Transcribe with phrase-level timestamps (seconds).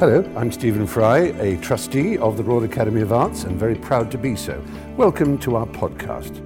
[0.00, 4.12] Hello, I'm Stephen Fry, a trustee of the Royal Academy of Arts and very proud
[4.12, 4.62] to be so.
[4.96, 6.36] Welcome to our podcast.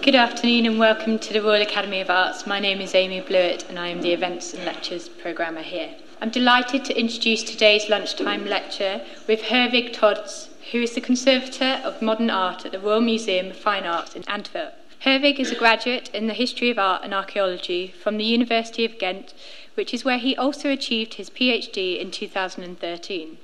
[0.00, 2.46] Good afternoon and welcome to the Royal Academy of Arts.
[2.46, 5.96] My name is Amy Blewett and I am the Events and Lectures Programmer here.
[6.20, 12.00] I'm delighted to introduce today's lunchtime lecture with Herwig Todts, who is the Conservator of
[12.00, 14.74] Modern Art at the Royal Museum of Fine Arts in Antwerp.
[15.04, 18.98] Herwig is a graduate in the History of Art and Archaeology from the University of
[18.98, 19.34] Ghent,
[19.74, 23.38] which is where he also achieved his PhD in 2013.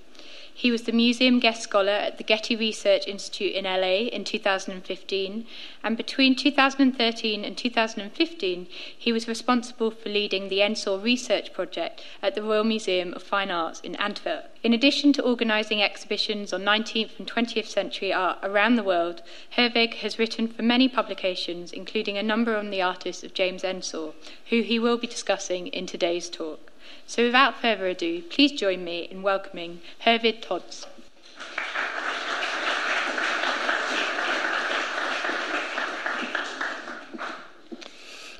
[0.60, 5.46] He was the museum guest scholar at the Getty Research Institute in LA in 2015,
[5.82, 8.66] and between 2013 and 2015,
[8.98, 13.50] he was responsible for leading the Ensor Research Project at the Royal Museum of Fine
[13.50, 14.54] Arts in Antwerp.
[14.62, 19.22] In addition to organising exhibitions on 19th and 20th century art around the world,
[19.56, 24.12] Herwig has written for many publications, including a number on the artists of James Ensor,
[24.50, 26.69] who he will be discussing in today's talk.
[27.10, 30.86] So without further ado, please join me in welcoming Herwig Todts.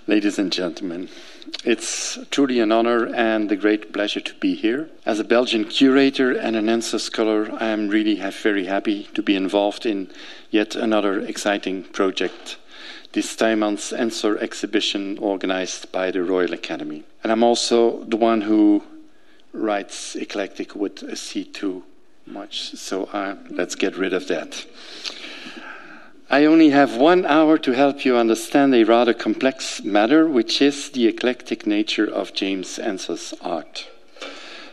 [0.07, 1.09] Ladies and gentlemen,
[1.65, 4.89] it's truly an honor and a great pleasure to be here.
[5.05, 9.35] As a Belgian curator and an Ensor scholar, I am really very happy to be
[9.35, 10.13] involved in
[10.53, 12.57] yet another exciting project
[13.13, 17.03] this Tuymans Ensor exhibition organized by the Royal Academy.
[17.23, 18.85] And I'm also the one who
[19.53, 21.83] writes eclectic with a C too
[22.27, 24.65] much, so uh, let's get rid of that.
[26.33, 30.91] I only have one hour to help you understand a rather complex matter, which is
[30.91, 33.89] the eclectic nature of James Ensor's art.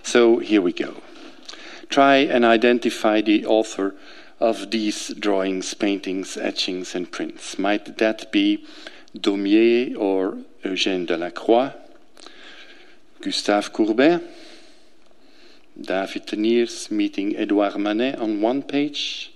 [0.04, 0.98] So here we go.
[1.90, 3.96] Try and identify the author
[4.40, 7.58] of these drawings, paintings, etchings, and prints.
[7.58, 8.66] Might that be
[9.16, 11.74] Daumier or Eugène Delacroix,
[13.22, 14.22] Gustave Courbet,
[15.80, 19.34] David Teniers meeting Edouard Manet on one page,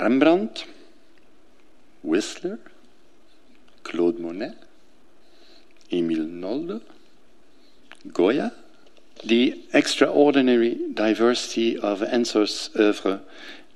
[0.00, 0.64] Rembrandt,
[2.02, 2.58] Whistler,
[3.82, 4.54] Claude Monet,
[5.92, 6.80] Emile Nolde,
[8.12, 8.52] Goya,
[9.24, 13.20] the extraordinary diversity of Ensor's oeuvre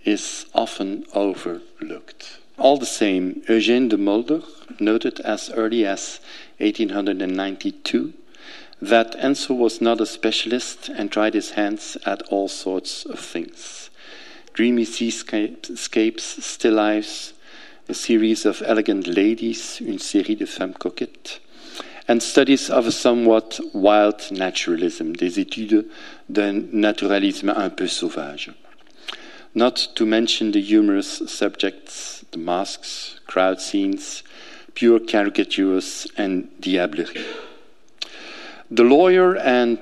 [0.04, 2.38] is often overlooked.
[2.58, 4.42] All the same, Eugène Demolder
[4.80, 6.20] noted as early as
[6.58, 8.12] 1892
[8.80, 13.90] that Ensor was not a specialist and tried his hands at all sorts of things.
[14.52, 17.32] Dreamy seascapes, still lifes,
[17.88, 21.40] a series of elegant ladies, une série de femmes coquettes,
[22.06, 25.86] and studies of a somewhat wild naturalism, des études
[26.28, 28.50] d'un naturalisme un peu sauvage.
[29.54, 34.22] Not to mention the humorous subjects, the masks, crowd scenes,
[34.74, 37.24] pure caricatures, and diablerie.
[38.70, 39.78] The lawyer and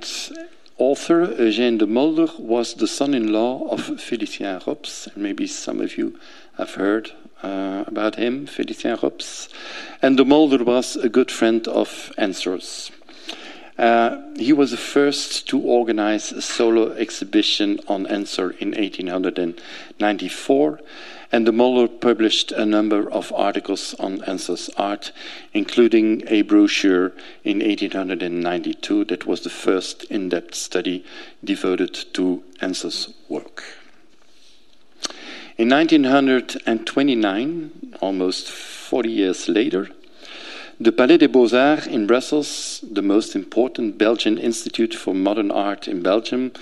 [0.76, 5.96] author Eugène Demolder was the son in law of Félicien Rops, and maybe some of
[5.96, 6.18] you
[6.58, 7.12] have heard
[7.42, 9.48] uh, about him, Félicien Rops.
[10.00, 12.90] And Demolder was a good friend of Ensor's.
[13.78, 20.80] Uh, he was the first to organize a solo exhibition on Ensor in 1894,
[21.32, 25.10] and Demolder published a number of articles on Ensor's art,
[25.54, 27.12] including a brochure
[27.44, 31.04] in 1892 that was the first in depth study
[31.42, 33.81] devoted to Ensor's work.
[35.58, 39.90] In 1929, almost 40 years later,
[40.80, 46.02] the Palais des Beaux-Arts in Brussels, the most important Belgian institute for modern art in
[46.02, 46.52] Belgium,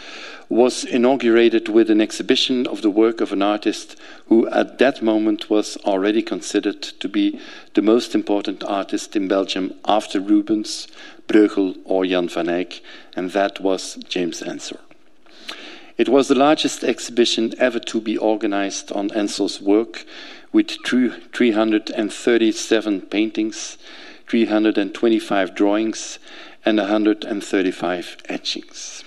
[0.49, 3.95] was inaugurated with an exhibition of the work of an artist
[4.27, 7.39] who at that moment was already considered to be
[7.75, 10.89] the most important artist in Belgium after Rubens,
[11.29, 12.83] Bruegel or Jan van Eyck,
[13.15, 14.81] and that was James Ensor.
[16.01, 20.07] It was the largest exhibition ever to be organized on Ensor's work,
[20.51, 23.77] with 337 paintings,
[24.27, 26.19] 325 drawings,
[26.65, 29.05] and 135 etchings.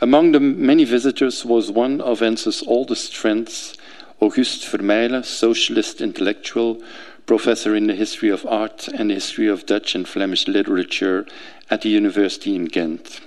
[0.00, 3.76] Among the many visitors was one of Ensor's oldest friends,
[4.20, 6.80] Auguste Vermeylen, socialist intellectual,
[7.26, 11.26] professor in the history of art and the history of Dutch and Flemish literature
[11.68, 13.20] at the University in Ghent.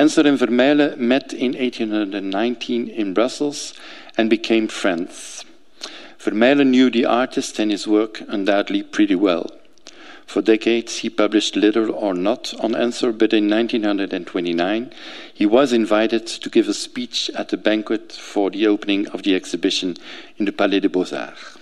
[0.00, 3.74] Ensor and Vermeylen met in 1819 in Brussels
[4.16, 5.44] and became friends.
[6.18, 9.50] Vermeylen knew the artist and his work undoubtedly pretty well.
[10.24, 14.90] For decades, he published little or not on Ensor, but in 1929,
[15.34, 19.34] he was invited to give a speech at a banquet for the opening of the
[19.34, 19.98] exhibition
[20.38, 21.58] in the Palais des Beaux-Arts.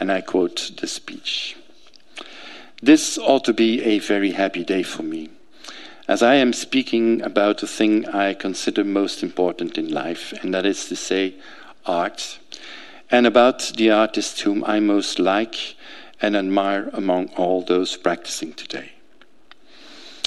[0.00, 1.56] And I quote the speech
[2.82, 5.28] This ought to be a very happy day for me
[6.10, 10.66] as I am speaking about the thing I consider most important in life, and that
[10.66, 11.36] is to say,
[11.86, 12.40] art,
[13.12, 15.76] and about the artist whom I most like
[16.20, 18.90] and admire among all those practicing today.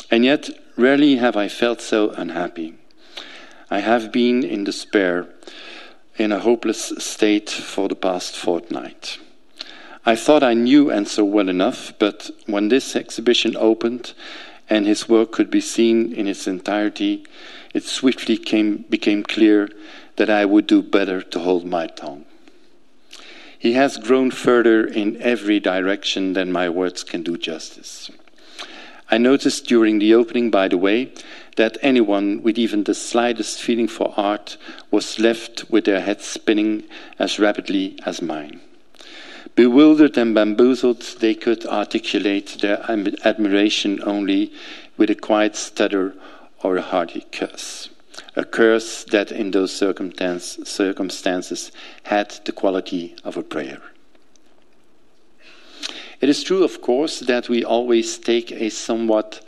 [0.09, 2.75] And yet, rarely have I felt so unhappy.
[3.69, 5.27] I have been in despair,
[6.15, 9.19] in a hopeless state for the past fortnight.
[10.05, 14.13] I thought I knew Ensor well enough, but when this exhibition opened
[14.69, 17.25] and his work could be seen in its entirety,
[17.73, 19.69] it swiftly came, became clear
[20.15, 22.25] that I would do better to hold my tongue.
[23.57, 28.11] He has grown further in every direction than my words can do justice.
[29.09, 31.13] I noticed during the opening, by the way,
[31.55, 34.57] that anyone with even the slightest feeling for art
[34.91, 36.83] was left with their head spinning
[37.19, 38.59] as rapidly as mine.
[39.55, 42.83] Bewildered and bamboozled, they could articulate their
[43.23, 44.51] admiration only
[44.97, 46.15] with a quiet stutter
[46.63, 47.89] or a hearty curse.
[48.35, 51.71] A curse that, in those circumstance, circumstances,
[52.03, 53.81] had the quality of a prayer.
[56.21, 59.41] It is true, of course, that we always take a somewhat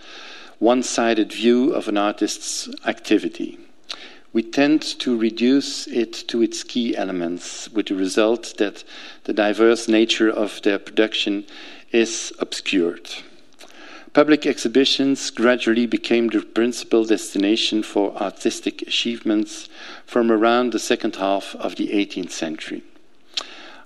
[0.60, 3.60] one sided view of an artist's activity.
[4.36, 8.84] We tend to reduce it to its key elements, with the result that
[9.24, 11.46] the diverse nature of their production
[11.94, 13.10] is obscured.
[14.12, 19.70] Public exhibitions gradually became the principal destination for artistic achievements
[20.06, 22.84] from around the second half of the 18th century.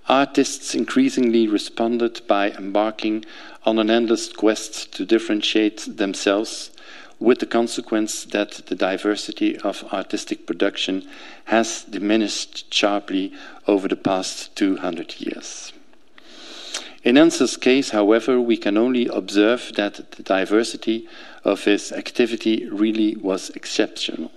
[0.07, 3.24] Artists increasingly responded by embarking
[3.68, 6.72] on an endless quest to differentiate themselves,
[7.19, 11.07] with the consequence that the diversity of artistic production
[11.45, 13.33] has diminished sharply
[13.68, 15.74] over the past 200 years.
[17.04, 21.07] In Ensor's case, however, we can only observe that the diversity
[21.44, 24.31] of his activity really was exceptional.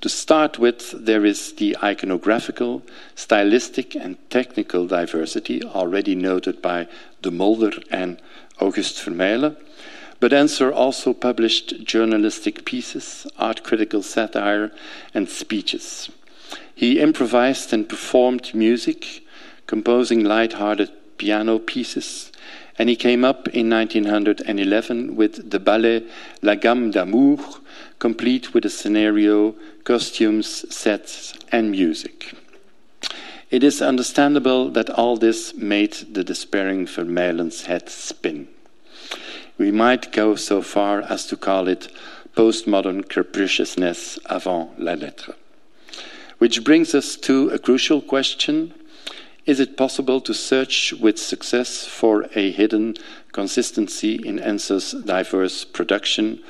[0.00, 2.82] To start with, there is the iconographical,
[3.14, 6.88] stylistic, and technical diversity already noted by
[7.22, 8.20] Demolder and
[8.58, 9.56] August Vermeylen.
[10.22, 14.70] But Ensor also published journalistic pieces, art critical satire,
[15.12, 16.10] and speeches.
[16.76, 19.24] He improvised and performed music,
[19.66, 22.30] composing light-hearted piano pieces,
[22.78, 26.06] and he came up in 1911 with the ballet
[26.40, 27.38] La Gamme d'Amour,
[27.98, 32.32] complete with a scenario, costumes, sets, and music.
[33.50, 38.46] It is understandable that all this made the despairing Vermeylen's head spin.
[39.62, 41.86] We might go so far as to call it
[42.34, 45.36] postmodern capriciousness avant la lettre.
[46.38, 48.74] Which brings us to a crucial question
[49.46, 52.96] Is it possible to search with success for a hidden
[53.30, 56.40] consistency in Ensor's diverse production,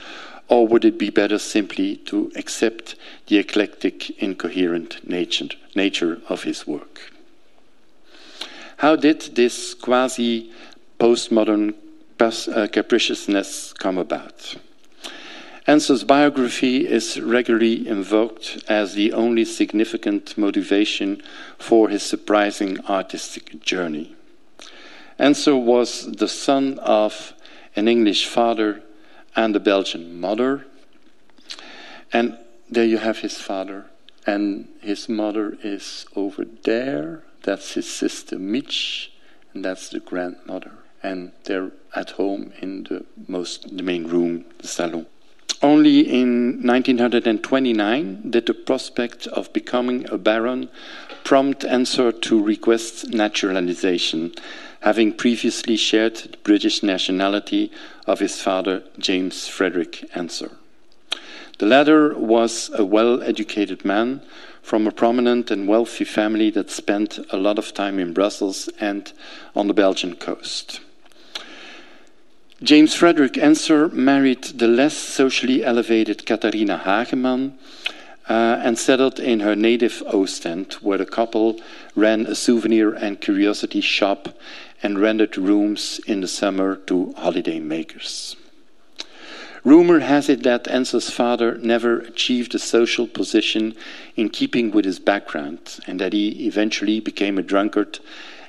[0.48, 2.94] or would it be better simply to accept
[3.26, 7.12] the eclectic, incoherent nature, of his work?
[8.78, 10.50] How did this quasi
[10.98, 11.74] postmodern
[12.22, 14.54] Uh, capriciousness come about?
[15.66, 21.20] Ensor's biography is regularly invoked as the only significant motivation
[21.58, 24.14] for his surprising artistic journey.
[25.18, 27.32] Ensor was the son of
[27.74, 28.84] an English father
[29.34, 30.64] and a Belgian mother.
[32.12, 32.38] And
[32.70, 33.86] there you have his father,
[34.24, 37.24] and his mother is over there.
[37.42, 39.10] That's his sister Mitch,
[39.52, 40.74] and that's the grandmother.
[41.02, 45.06] And they're at home in the most the main room, the salon.
[45.62, 50.68] Only in 1929 did the prospect of becoming a baron
[51.22, 54.32] prompt Ensor to request naturalization
[54.82, 57.70] having previously shared the British nationality
[58.06, 60.50] of his father, James Frederick Ensor.
[61.58, 64.22] The latter was a well educated man
[64.60, 69.12] from a prominent and wealthy family that spent a lot of time in Brussels and
[69.54, 70.80] on the Belgian coast.
[72.62, 77.54] James Frederick Ensor married the less socially elevated Katharina Hageman
[78.28, 81.60] uh, and settled in her native Ostend, where the couple
[81.96, 84.28] ran a souvenir and curiosity shop
[84.80, 88.36] and rented rooms in the summer to holiday makers.
[89.64, 93.74] Rumor has it that Ensor's father never achieved a social position
[94.14, 97.98] in keeping with his background, and that he eventually became a drunkard,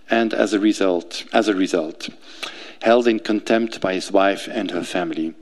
[0.08, 2.10] and as a result, as a result,
[2.84, 5.34] held in contempt by his wife and her family,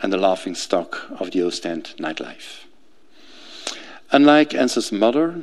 [0.00, 2.64] and the laughing stock of the Ostend nightlife.
[4.10, 5.42] Unlike Ensor's mother,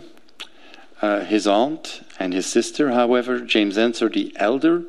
[1.03, 4.85] uh, his aunt and his sister, however, James Ensor the elder,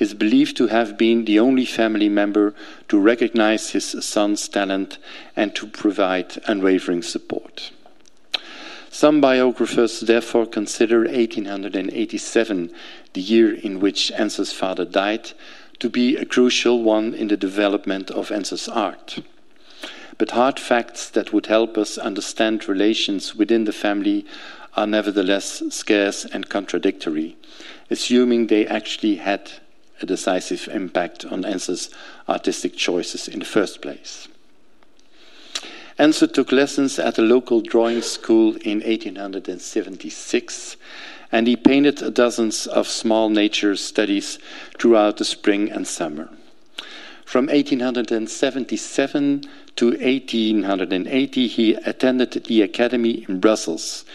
[0.00, 2.54] is believed to have been the only family member
[2.88, 4.98] to recognize his son's talent
[5.36, 7.70] and to provide unwavering support.
[8.90, 12.72] Some biographers therefore consider 1887,
[13.12, 15.30] the year in which Ensor's father died,
[15.80, 19.18] to be a crucial one in the development of Ensor's art.
[20.18, 24.26] But hard facts that would help us understand relations within the family
[24.76, 27.36] are nevertheless scarce and contradictory,
[27.90, 29.50] assuming they actually had
[30.00, 31.90] a decisive impact on Ensor's
[32.28, 34.28] artistic choices in the first place.
[36.00, 40.78] Ensor took lessons at a local drawing school in 1876,
[41.30, 44.38] and he painted dozens of small nature studies
[44.78, 46.30] throughout the spring and summer.
[47.26, 49.44] From 1877
[49.76, 54.06] to 1880, he attended the academy in Brussels,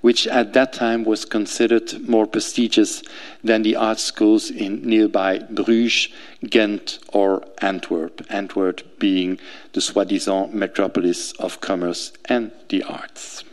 [0.00, 3.02] which at that time was considered more prestigious
[3.44, 6.08] than the art schools in nearby Bruges,
[6.48, 9.38] Ghent, or Antwerp, Antwerp being
[9.72, 13.44] the soi-disant metropolis of commerce and the arts.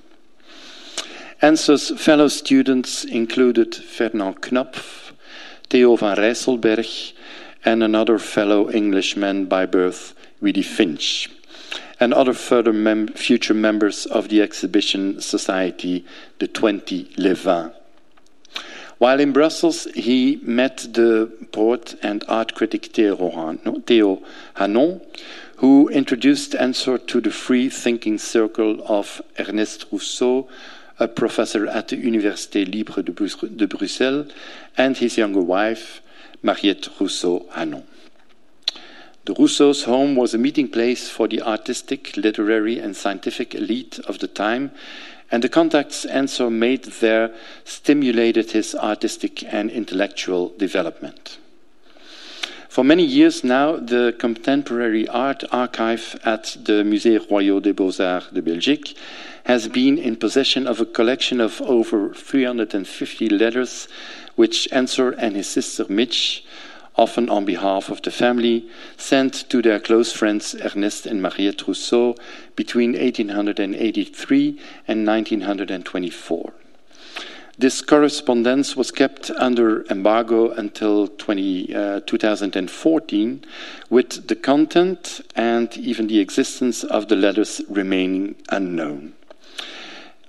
[1.42, 5.12] Ensor's fellow students included Fernand Khnopff,
[5.70, 7.14] Theo van Rysselberghe,
[7.66, 11.30] and another fellow Englishman by birth, Willy Finch
[12.00, 16.06] and other further mem future members of the exhibition society,
[16.40, 17.72] the 20 Levin.
[18.98, 24.22] While in Brussels, he met the poet and art critic Theo
[24.56, 25.02] Hannon,
[25.58, 30.48] who introduced Ensor to the free thinking circle of Ernest Rousseau,
[31.00, 34.32] a professor at the Université Libre de Bruxelles,
[34.78, 36.02] and his younger wife,
[36.42, 37.84] Mariette Rousseau Hannon.
[39.28, 44.20] The Rousseau's home was a meeting place for the artistic, literary, and scientific elite of
[44.20, 44.72] the time,
[45.30, 47.32] and the contacts Ensor made there
[47.66, 51.40] stimulated his artistic and intellectual development.
[52.70, 58.42] For many years now, the Contemporary Art Archive at the Musée Royal des Beaux-Arts de
[58.42, 58.96] Belgique
[59.44, 63.90] has been in possession of a collection of over 350 letters
[64.36, 66.46] which Ensor and his sister Mitch
[66.98, 72.16] often on behalf of the family, sent to their close friends Ernest and Mariette Rousseau
[72.56, 76.54] between 1883 and 1924.
[77.60, 83.44] This correspondence was kept under embargo until 20, uh, 2014,
[83.90, 89.14] with the content and even the existence of the letters remaining unknown.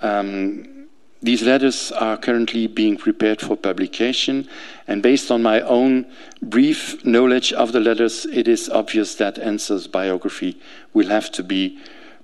[0.00, 0.77] Um,
[1.20, 4.48] these letters are currently being prepared for publication,
[4.86, 6.06] and based on my own
[6.40, 10.60] brief knowledge of the letters, it is obvious that Ensor's biography
[10.94, 11.78] will have to be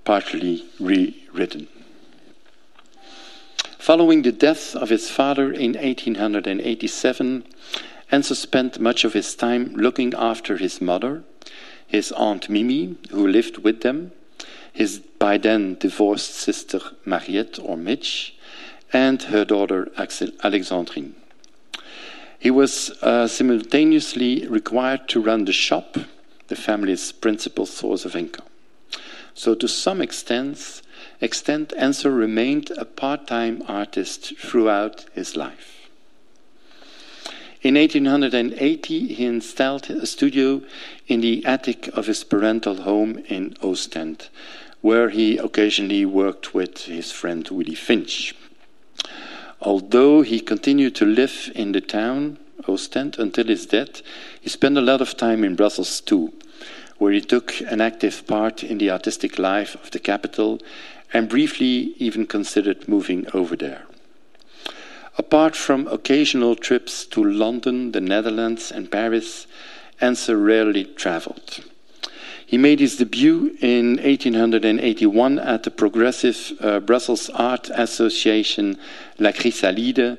[0.05, 1.67] partly rewritten.
[3.77, 7.43] Following the death of his father in 1887,
[8.11, 11.23] Enzo spent much of his time looking after his mother,
[11.85, 14.11] his aunt Mimi, who lived with them,
[14.71, 18.34] his by then divorced sister Mariette or Mitch,
[18.93, 21.13] and her daughter Alexandrine.
[22.39, 25.97] He was uh, simultaneously required to run the shop,
[26.47, 28.45] the family's principal source of income.
[29.33, 30.81] So, to some extent,
[31.19, 35.89] extent Ensor remained a part time artist throughout his life.
[37.61, 40.61] In 1880, he installed a studio
[41.07, 44.29] in the attic of his parental home in Ostend,
[44.81, 48.35] where he occasionally worked with his friend Willy Finch.
[49.61, 54.01] Although he continued to live in the town, Ostend, until his death,
[54.41, 56.33] he spent a lot of time in Brussels too,
[56.97, 60.61] where he took an active part in the artistic life of the capital
[61.13, 63.83] and briefly even considered moving over there.
[65.17, 69.47] Apart from occasional trips to London, the Netherlands, and Paris,
[70.01, 71.63] Ensor rarely traveled.
[72.47, 78.77] He made his debut in 1881 at the progressive uh, Brussels Art Association
[79.17, 80.17] La Chrysalide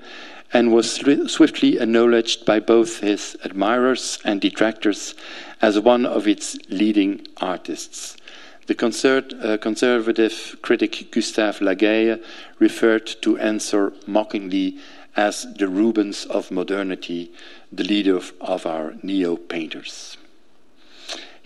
[0.53, 0.97] and was
[1.31, 5.15] swiftly acknowledged by both his admirers and detractors
[5.63, 8.17] as one of its leading artists.
[8.67, 12.21] The uh, conservative critic Gustave Lagye
[12.59, 14.79] referred to Ensor mockingly
[15.17, 17.33] as the Rubens of modernity,
[17.73, 20.16] the leader of our neo painters.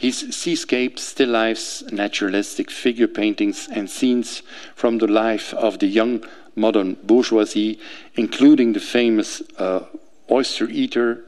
[0.01, 4.43] His seascapes, still lifes, naturalistic figure paintings, and scenes
[4.75, 6.25] from the life of the young
[6.57, 7.79] modern bourgeoisie,
[8.15, 9.85] including the famous uh,
[10.31, 11.27] oyster eater,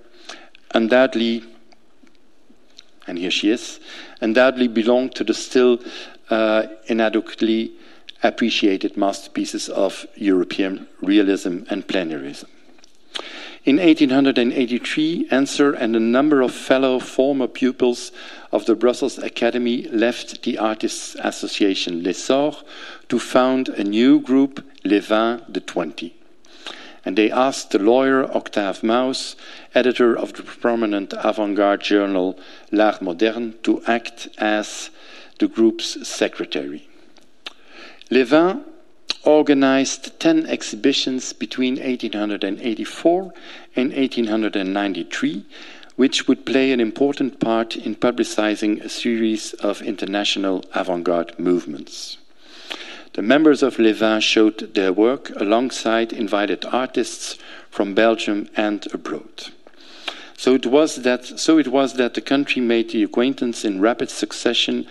[0.74, 1.44] undoubtedly,
[3.06, 3.78] and here she is,
[4.22, 5.78] undoubtedly belong to the still
[6.30, 7.72] uh, inadequately
[8.22, 12.46] appreciated masterpieces of European realism and pleinairism.
[13.64, 18.10] In 1883, Ensor and a number of fellow former pupils
[18.52, 22.52] of the Brussels Academy left the Artists Association L'Essor
[23.08, 26.14] to found a new group, Les Vingt de Twenty.
[27.04, 29.34] And they asked the lawyer Octave Maus,
[29.74, 32.38] editor of the prominent avant garde journal
[32.70, 34.90] L'Art Moderne, to act as
[35.38, 36.86] the group's secretary.
[38.10, 38.66] Les Vingt
[39.24, 43.32] organized 10 exhibitions between 1884
[43.76, 45.46] and 1893,
[45.96, 52.18] which would play an important part in publicizing a series of international avant garde movements.
[53.14, 57.36] The members of Les Vingt showed their work alongside invited artists
[57.70, 59.50] from Belgium and abroad.
[60.36, 64.10] So it was that, so it was that the country made the acquaintance in rapid
[64.10, 64.86] succession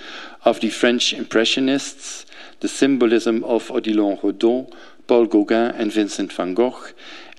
[0.45, 2.25] of the French Impressionists,
[2.59, 4.71] the symbolism of Odilon Redon,
[5.07, 6.91] Paul Gauguin, and Vincent van Gogh,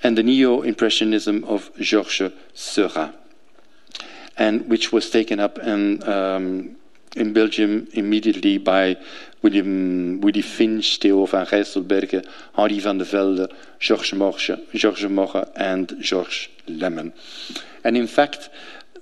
[0.03, 3.15] and the neo Impressionism of Georges Seurat,
[4.37, 6.77] and which was taken up in, um,
[7.17, 8.97] in Belgium immediately by
[9.43, 12.25] William, Willy Finch, Theo van Rysselberghe,
[12.55, 13.49] Henri van de Velde,
[13.79, 17.13] Georges Morge, Georges Morge, and Georges Lemmen.
[17.85, 18.49] And in fact,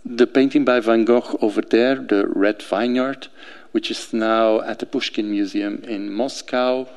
[0.04, 3.28] the painting by Van Gogh over there, the Red Vineyard,
[3.72, 6.88] which is now at the Pushkin Museum in Moscow,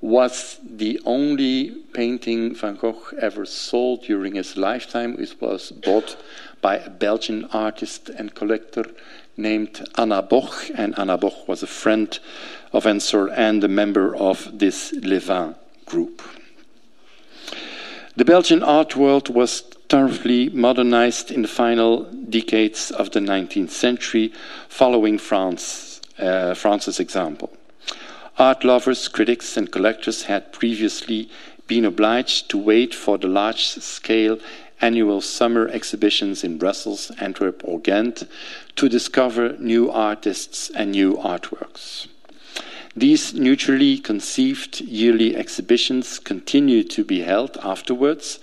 [0.00, 5.16] was the only painting Van Gogh ever sold during his lifetime.
[5.18, 6.16] It was bought
[6.60, 8.84] by a Belgian artist and collector
[9.36, 12.18] named Anna Boch, and Anna Boch was a friend
[12.72, 16.22] of Ensor and a member of this Les Vingt group.
[18.16, 24.32] The Belgian art world was thoroughly modernized in the final decades of the 19th century,
[24.68, 27.52] following France, uh, France's example.
[28.38, 31.30] Art lovers, critics, and collectors had previously
[31.66, 34.38] been obliged to wait for the large scale
[34.80, 38.24] annual summer exhibitions in Brussels, Antwerp, or Ghent
[38.76, 42.06] to discover new artists and new artworks.
[42.96, 48.40] These neutrally conceived yearly exhibitions continued to be held afterwards,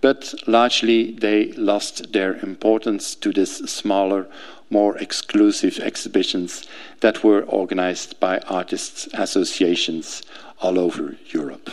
[0.00, 4.26] but largely they lost their importance to these smaller,
[4.68, 6.66] more exclusive exhibitions
[7.00, 10.22] that were organized by artists' associations
[10.60, 11.70] all over Europe.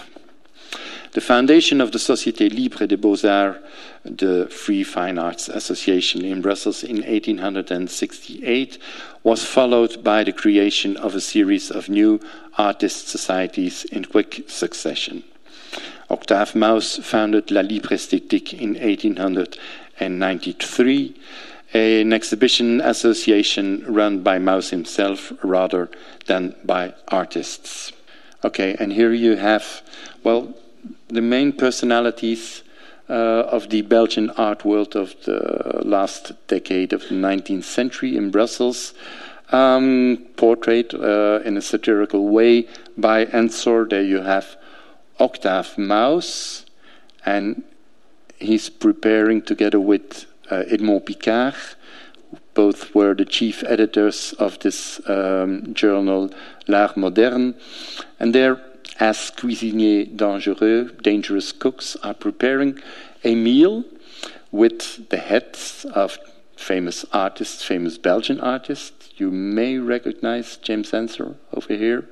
[1.11, 3.59] The foundation of the Société Libre des Beaux-Arts,
[4.03, 8.77] the Free Fine Arts Association in Brussels in 1868,
[9.23, 12.19] was followed by the creation of a series of new
[12.57, 15.23] artist societies in quick succession.
[16.09, 21.15] Octave Maus founded La Libre Esthétique in 1893,
[21.73, 25.89] an exhibition association run by Maus himself rather
[26.25, 27.93] than by artists.
[28.43, 29.81] Okay, and here you have,
[30.23, 30.53] well,
[31.07, 32.63] the main personalities
[33.07, 38.93] of the Belgian art world of the last decade of the 19th century in Brussels,
[39.51, 43.85] um, portrayed uh, in a satirical way by Ensor.
[43.89, 44.55] There you have
[45.19, 46.65] Octave Maus,
[47.25, 47.63] and
[48.39, 51.55] he's preparing together with uh, Edmond Picard.
[52.53, 56.29] Both were the chief editors of this um, journal,
[56.67, 57.55] L'Art Moderne,
[58.19, 58.61] and they're
[59.01, 62.79] as cuisiniers dangereux, dangerous cooks, are preparing
[63.23, 63.83] a meal
[64.51, 66.19] with the heads of
[66.55, 69.09] famous artists, famous Belgian artists.
[69.17, 72.07] You may recognize James Ensor over here,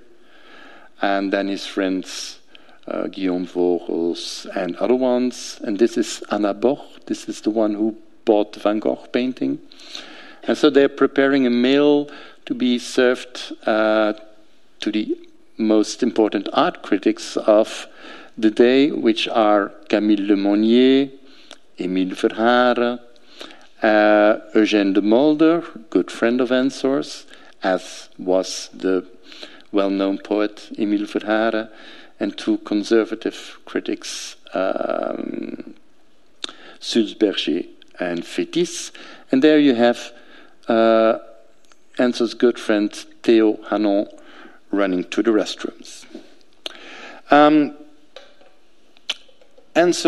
[1.00, 2.40] and then his friends
[2.88, 5.62] uh, Guillaume Vogels and other ones.
[5.64, 7.06] And this is Anna Boch.
[7.06, 9.60] This is the one who bought the Van Gogh painting.
[10.42, 12.10] And so they're preparing a meal
[12.48, 14.14] to be served uh,
[14.80, 15.29] to the
[15.60, 17.88] most important art critics of
[18.38, 21.12] the day, which are Camille Lemonnier,
[21.78, 23.00] Émile Verhaeren,
[23.84, 27.26] uh, Eugène Demolder, good friend of Ensor's,
[27.62, 29.06] as was the
[29.72, 31.70] well-known poet Émile Verhaeren,
[32.20, 35.76] and two conservative critics, um,
[36.80, 37.68] Sulzberger
[38.00, 38.92] and Fétis.
[39.32, 40.12] And there you have
[40.68, 41.20] uh,
[41.98, 42.94] Ensor's good friend
[43.24, 44.08] Theo Hannon
[44.72, 46.06] running to the restrooms.
[47.32, 47.76] Um,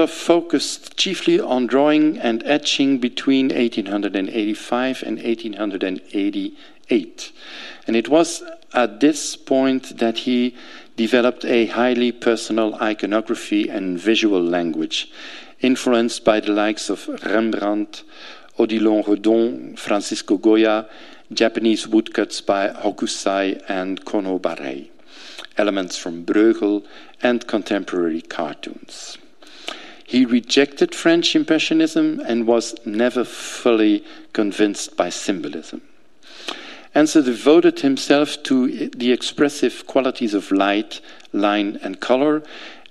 [0.07, 7.31] focused chiefly on drawing and etching between 1885 and 1888.
[7.87, 8.43] And it was
[8.73, 10.55] at this point that he
[10.97, 15.11] developed a highly personal iconography and visual language,
[15.61, 18.03] influenced by the likes of Rembrandt,
[18.59, 20.87] Odilon Redon, Francisco Goya,
[21.33, 24.89] Japanese woodcuts by Hokusai and Kono
[25.57, 26.85] elements from Bruegel,
[27.23, 29.17] and contemporary cartoons.
[30.05, 35.81] He rejected French Impressionism and was never fully convinced by symbolism.
[36.93, 40.99] Ensor devoted himself to the expressive qualities of light,
[41.31, 42.43] line, and color,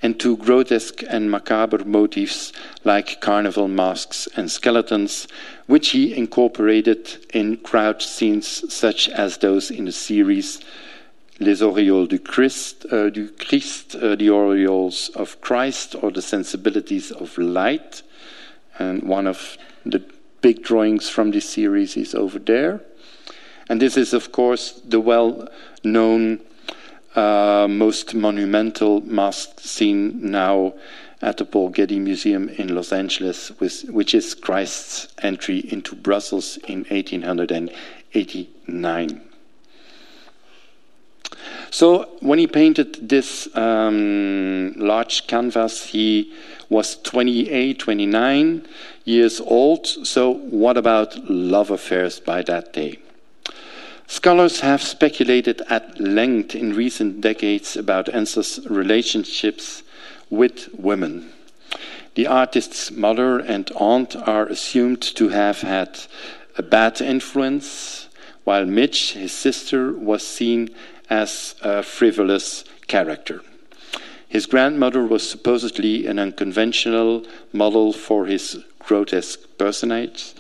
[0.03, 2.53] and to grotesque and macabre motifs
[2.85, 5.29] like carnival masks and skeletons,
[5.71, 10.59] which he incorporated in crowd scenes such as those in the series
[11.39, 17.13] Les Auréoles du Christ, uh, du Christ uh, the Aureoles of Christ, or the Sensibilities
[17.13, 18.03] of Light.
[18.81, 19.57] And one of
[19.87, 20.03] the
[20.41, 22.81] big drawings from this series is over there.
[23.69, 25.49] And this is, of course, the well
[25.85, 26.41] known,
[27.15, 30.75] uh, most monumental mask scene now
[31.23, 36.85] at the Paul Getty Museum in Los Angeles, which is Christ's entry into Brussels in
[36.85, 39.21] 1889.
[41.71, 46.33] So when he painted this um, large canvas, he
[46.69, 48.67] was 28, 29
[49.05, 49.87] years old.
[49.87, 52.99] So what about love affairs by that day?
[54.09, 59.80] Scholars have speculated at length in recent decades about Ensor's relationships
[60.31, 61.33] with women.
[62.15, 66.01] The artist's mother and aunt are assumed to have had
[66.57, 68.09] a bad influence,
[68.45, 70.71] while Mitch, his sister, was seen
[71.09, 73.43] as a frivolous character.
[74.29, 80.35] His grandmother was supposedly an unconventional model for his grotesque personage,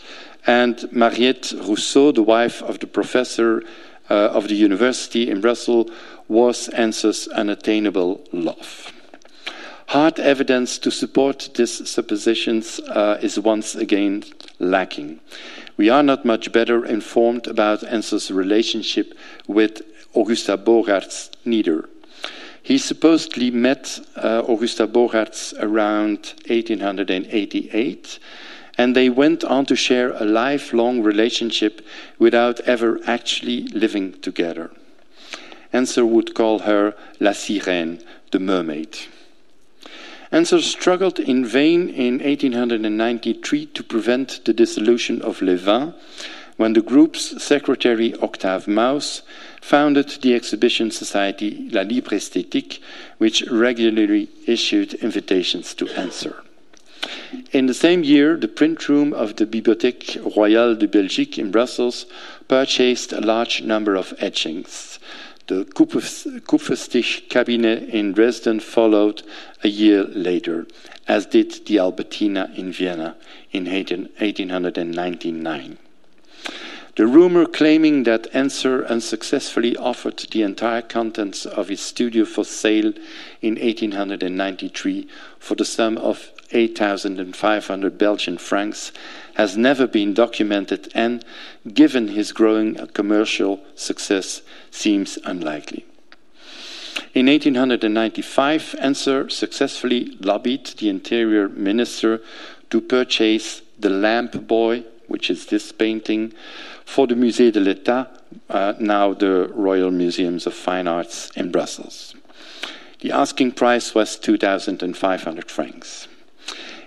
[0.46, 3.62] and Mariette Rousseau, the wife of the professor
[4.08, 5.90] uh, of the university in Brussels,
[6.28, 8.92] was Ensor's unattainable love.
[9.90, 14.22] Hard evidence to support these suppositions uh, is once again
[14.60, 15.18] lacking.
[15.76, 19.14] We are not much better informed about Ensor's relationship
[19.48, 19.82] with
[20.14, 21.88] Augusta Bogaerts neither.
[22.62, 28.20] He supposedly met uh, Augusta Bogaerts around 1888,
[28.78, 31.84] and they went on to share a lifelong relationship
[32.16, 34.70] without ever actually living together.
[35.72, 38.00] Ensor would call her La Sirène,
[38.30, 38.96] the mermaid.
[40.32, 45.94] Ensor struggled in vain in 1893 to prevent the dissolution of Les Vingt
[46.56, 49.22] when the group's secretary Octave Maus
[49.60, 52.78] founded the exhibition society La Libre Esthétique,
[53.18, 56.44] which regularly issued invitations to Ensor.
[57.50, 62.06] In the same year, the print room of the Bibliothèque Royale de Belgique in Brussels
[62.46, 64.89] purchased a large number of etchings.
[65.50, 67.28] The Kupferstich
[67.92, 69.24] in Dresden followed
[69.64, 70.68] a year later,
[71.08, 73.16] as did the Albertina in Vienna
[73.50, 75.78] in 1899.
[76.94, 82.92] The rumor claiming that Ensor unsuccessfully offered the entire contents of his studio for sale
[83.42, 85.08] in 1893
[85.40, 88.92] for the sum of 8,500 Belgian francs
[89.34, 91.24] has never been documented and,
[91.72, 95.84] given his growing commercial success, seems unlikely.
[97.14, 102.20] In 1895, Ensor successfully lobbied the interior minister
[102.70, 106.32] to purchase the Lamp Boy, which is this painting,
[106.84, 108.08] for the Musée de l'État,
[108.48, 112.14] uh, now the Royal Museums of Fine Arts in Brussels.
[113.00, 116.06] The asking price was 2,500 francs.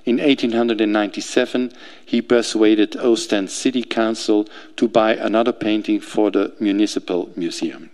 [0.06, 1.72] In 1897,
[2.14, 7.90] he persuaded Ostend City Council to buy another painting for the Municipal Museum.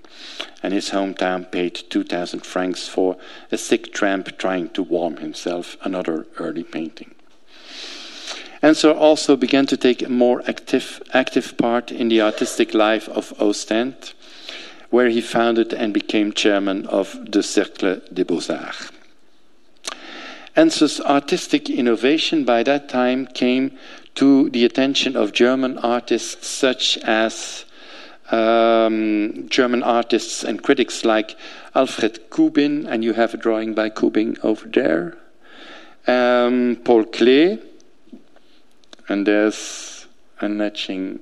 [0.62, 3.16] And his hometown paid 2,000 francs for
[3.50, 7.16] a sick tramp trying to warm himself, another early painting.
[8.62, 13.34] Ensor also began to take a more active, active part in the artistic life of
[13.40, 14.12] Ostend,
[14.90, 18.92] where he founded and became chairman of the Cercle des Beaux-Arts.
[20.60, 23.78] Ensor's artistic innovation by that time came
[24.20, 27.64] to the attention of German artists such as
[28.32, 31.38] um, German artists and critics like
[31.74, 35.18] Alfred Kubin, and you have a drawing by Kubin over there,
[36.06, 37.64] um, Paul Klee,
[39.08, 40.06] and there's
[40.42, 41.22] an etching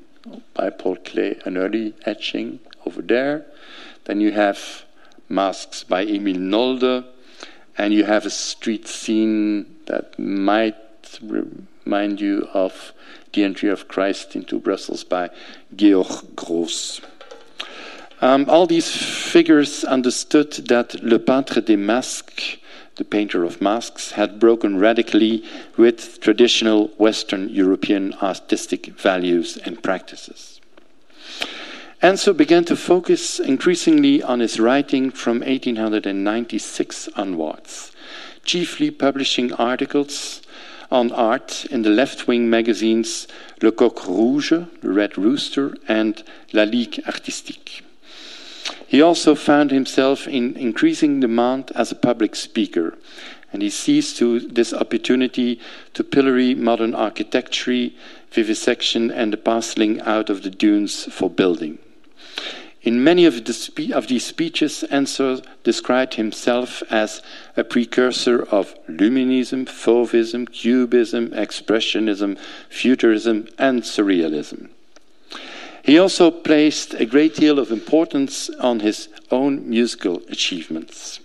[0.55, 3.45] by Paul Klee, an early etching over there.
[4.05, 4.85] Then you have
[5.29, 7.05] masks by Emil Nolde,
[7.77, 10.75] and you have a street scene that might
[11.87, 12.91] remind you of
[13.31, 15.29] the entry of Christ into Brussels by
[15.73, 16.99] Georg Grosz.
[18.19, 22.57] Um, all these figures understood that Le Peintre des Masques
[22.97, 25.43] the painter of masks, had broken radically
[25.77, 30.59] with traditional Western European artistic values and practices.
[32.01, 37.91] Ensor began to focus increasingly on his writing from 1896 onwards,
[38.43, 40.41] chiefly publishing articles
[40.91, 43.27] on art in the left wing magazines
[43.61, 46.23] Le Coq Rouge, The Red Rooster, and
[46.53, 47.81] La Ligue Artistique.
[48.87, 52.97] He also found himself in increasing demand as a public speaker,
[53.51, 55.59] and he seized to this opportunity
[55.93, 57.89] to pillory modern architecture,
[58.31, 61.79] vivisection, and the parceling out of the dunes for building.
[62.87, 67.21] In many of, the of these speeches, Ensor described himself as
[67.57, 72.37] a precursor of Luminism, Fauvism, Cubism, Expressionism,
[72.69, 74.69] Futurism, and Surrealism.
[75.83, 81.19] He also placed a great deal of importance on his own musical achievements.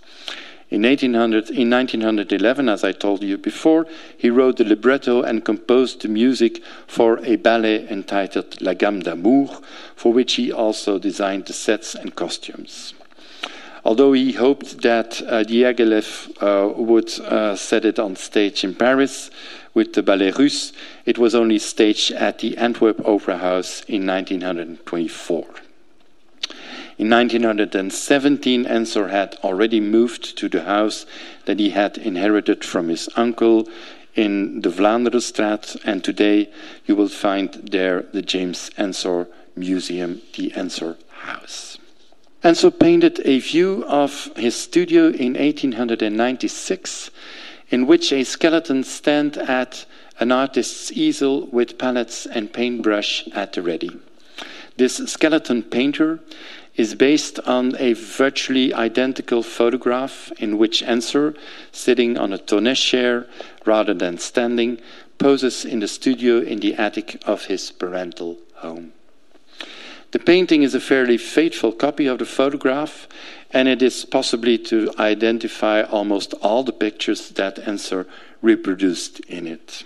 [0.73, 3.85] In, 1800, in 1911, as I told you before,
[4.17, 9.61] he wrote the libretto and composed the music for a ballet entitled La Gamme d'Amour,
[9.95, 12.95] for which he also designed the sets and costumes.
[13.85, 19.29] Although he hoped that uh, Diaghilev uh, would uh, set it on stage in Paris
[19.75, 20.73] with the Ballet Russe,
[21.05, 25.45] it was only staged at the Antwerp Opera House in 1924.
[26.97, 31.07] In 1917, Ensor had already moved to the house
[31.45, 33.67] that he had inherited from his uncle
[34.15, 36.49] in the Vlaanderenstraat, and today
[36.85, 41.79] you will find there the James Ensor Museum, the Ensor House.
[42.43, 47.09] Ensor painted a view of his studio in 1896,
[47.69, 49.85] in which a skeleton stands at
[50.19, 53.89] an artist's easel with palettes and paintbrush at the ready.
[54.77, 56.19] This skeleton painter
[56.75, 61.35] is based on a virtually identical photograph in which Ensor,
[61.71, 63.27] sitting on a Thonet chair
[63.65, 64.79] rather than standing,
[65.19, 68.91] poses in the studio in the attic of his parental home.
[70.11, 73.07] The painting is a fairly faithful copy of the photograph,
[73.51, 78.05] and it is possibly to identify almost all the pictures that Ensor
[78.41, 79.83] reproduced in it.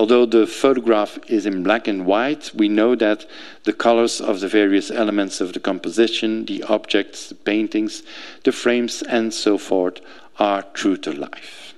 [0.00, 3.26] Although the photograph is in black and white, we know that
[3.64, 8.02] the colors of the various elements of the composition, the objects, the paintings,
[8.44, 10.00] the frames, and so forth,
[10.38, 11.74] are true to life.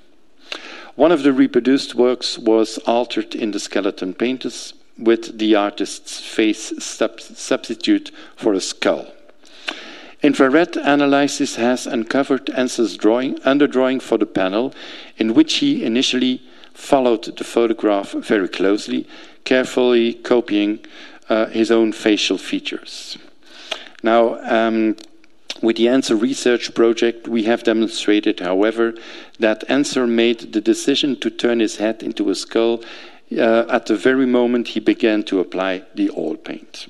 [0.95, 6.73] One of the reproduced works was altered in the skeleton painters with the artist's face
[6.79, 9.09] sub substitute for a skull.
[10.23, 14.73] Infrared analysis has uncovered Ensor's drawing, underdrawing for the panel,
[15.19, 16.41] in which he initially
[16.75, 19.07] followed the photograph very closely,
[19.45, 20.81] carefully copying
[21.29, 23.19] uh, his own facial features.
[24.03, 24.97] Now, um,
[25.63, 28.95] with the Ensor Research Project, we have demonstrated, however,
[29.39, 32.83] that Ensor made the decision to turn his head into a skull
[33.39, 36.89] uh, at the very moment he began to apply the oil paint.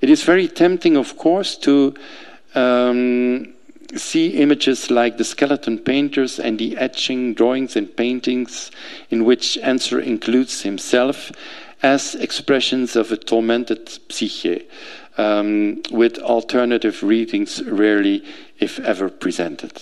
[0.00, 1.94] It is very tempting, of course, to
[2.54, 3.54] um,
[3.96, 8.70] see images like the skeleton painters and the etching drawings and paintings
[9.10, 11.32] in which Ensor includes himself
[11.82, 14.66] as expressions of a tormented psyche,
[15.16, 18.24] um, with alternative readings rarely,
[18.58, 19.72] if ever, presented.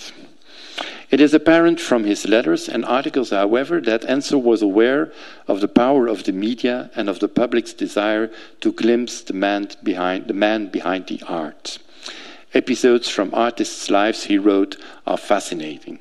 [1.11, 5.11] It is apparent from his letters and articles, however, that Ensor was aware
[5.47, 9.69] of the power of the media and of the public's desire to glimpse the man
[9.81, 11.79] behind, the man behind the art.
[12.53, 15.99] Episodes from artists' lives he wrote are fascinating.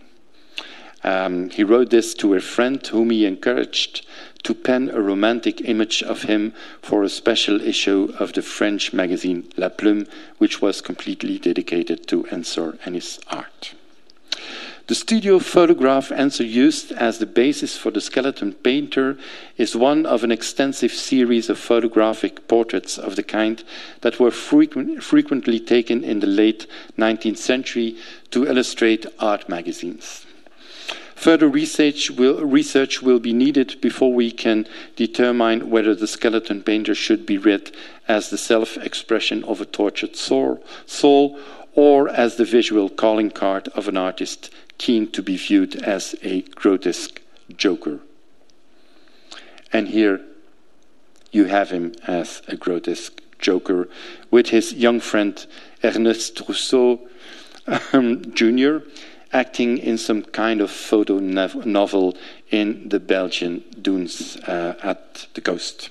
[1.04, 4.06] Um, he wrote this to a friend whom he encouraged
[4.42, 9.48] to pen a romantic image of him for a special issue of the French magazine
[9.56, 10.06] La Plume,
[10.38, 13.74] which was completely dedicated to Ensor and his art.
[14.88, 19.18] The studio photograph Ensor used as the basis for the skeleton painter
[19.58, 23.62] is one of an extensive series of photographic portraits of the kind
[24.00, 27.98] that were frequent, frequently taken in the late 19th century
[28.30, 30.24] to illustrate art magazines.
[31.16, 36.94] Further research will, research will, be needed before we can determine whether the skeleton painter
[36.94, 37.72] should be read
[38.08, 41.38] as the self expression of a tortured soul, soul
[41.74, 46.42] or as the visual calling card of an artist keen to be viewed as a
[46.42, 47.20] grotesque
[47.56, 48.00] joker.
[49.72, 50.20] And here
[51.30, 53.88] you have him as a grotesque joker
[54.30, 55.46] with his young friend
[55.84, 57.00] Ernest Rousseau
[57.92, 58.78] um, Jr.
[59.32, 62.16] acting in some kind of photo novel
[62.50, 65.90] in the Belgian dunes uh, at the coast.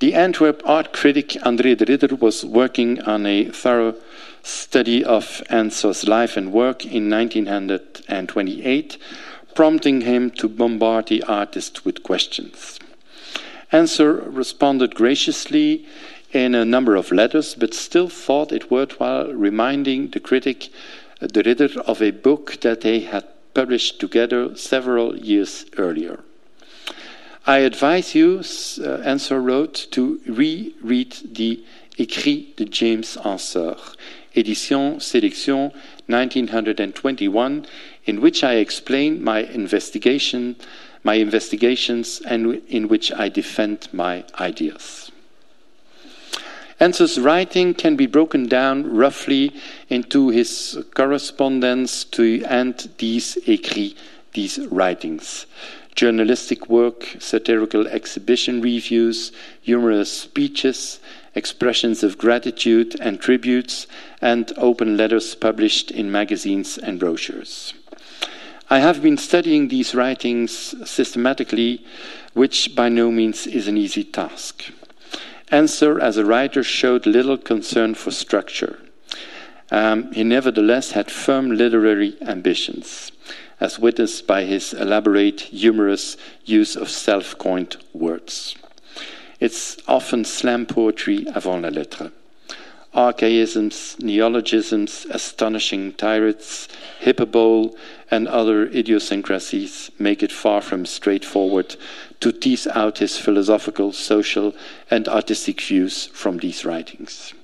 [0.00, 3.94] The Antwerp art critic André de Ridder was working on a thorough
[4.42, 8.98] study of Ensor's life and work in 1928,
[9.54, 12.78] prompting him to bombard the artist with questions.
[13.72, 15.86] Ensor responded graciously
[16.32, 20.68] in a number of letters, but still thought it worthwhile reminding the critic,
[21.20, 23.24] De Ridder, of a book that they had
[23.54, 26.20] published together several years earlier.
[27.46, 28.42] I advise you,
[28.84, 31.64] uh, wrote, to reread the
[31.98, 33.76] Écrits de James Ensor,
[34.34, 35.72] Edition Sélection
[36.06, 37.66] 1921,
[38.06, 40.56] in which I explain my investigation,
[41.04, 45.10] my investigations, and in which I defend my ideas.
[46.80, 49.54] Ensor's writing can be broken down roughly
[49.88, 53.94] into his correspondence to and these écrits,
[54.32, 55.46] these writings.
[55.94, 60.98] Journalistic work, satirical exhibition reviews, humorous speeches,
[61.34, 63.86] expressions of gratitude and tributes,
[64.20, 67.74] and open letters published in magazines and brochures.
[68.70, 71.84] I have been studying these writings systematically,
[72.32, 74.72] which by no means is an easy task.
[75.50, 78.78] Ensor, as a writer, showed little concern for structure.
[79.70, 83.12] Um, he nevertheless had firm literary ambitions,
[83.60, 88.54] as witnessed by his elaborate, humorous use of self coined words.
[89.42, 92.12] It's often slam poetry avant la lettre.
[92.94, 96.68] Archaisms, neologisms, astonishing tirades,
[97.04, 97.70] hyperbole,
[98.08, 101.74] and other idiosyncrasies make it far from straightforward
[102.20, 104.54] to tease out his philosophical, social,
[104.92, 107.34] and artistic views from these writings.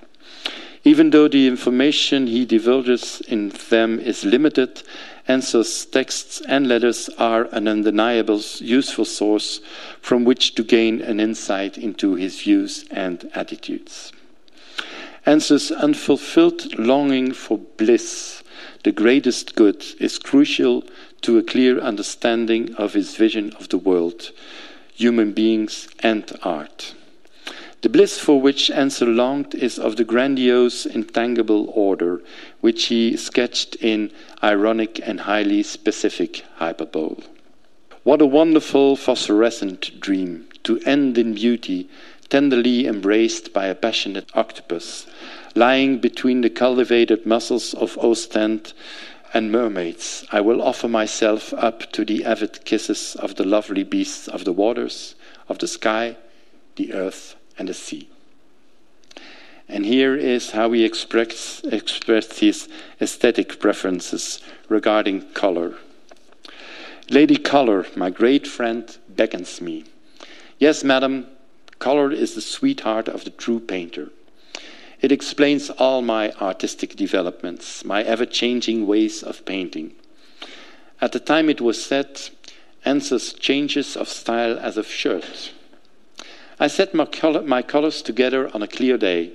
[0.84, 4.84] Even though the information he divulges in them is limited,
[5.28, 9.60] Ensor's texts and letters are an undeniable, useful source
[10.00, 14.12] from which to gain an insight into his views and attitudes.
[15.26, 18.42] Ensor's unfulfilled longing for bliss
[18.84, 20.84] the greatest good is crucial
[21.20, 24.30] to a clear understanding of his vision of the world,
[24.94, 26.94] human beings, and art.
[27.80, 32.20] The bliss for which Ensor longed is of the grandiose, intangible order,
[32.60, 34.10] which he sketched in
[34.42, 37.22] ironic and highly specific hyperbole.
[38.02, 41.88] What a wonderful phosphorescent dream to end in beauty,
[42.28, 45.06] tenderly embraced by a passionate octopus,
[45.54, 48.72] lying between the cultivated muscles of Ostend
[49.32, 54.26] and mermaids, I will offer myself up to the avid kisses of the lovely beasts
[54.26, 55.14] of the waters,
[55.48, 56.16] of the sky,
[56.74, 58.08] the earth, and the sea.
[59.68, 62.68] And here is how he expressed, expressed his
[63.00, 65.74] aesthetic preferences regarding color.
[67.10, 69.84] Lady Color, my great friend, beckons me.
[70.58, 71.26] Yes, madam,
[71.78, 74.10] color is the sweetheart of the true painter.
[75.00, 79.92] It explains all my artistic developments, my ever changing ways of painting.
[81.00, 82.20] At the time it was said,
[82.84, 85.52] Ensor's changes of style as of shirt.
[86.60, 89.32] I set my, color, my colors together on a clear day.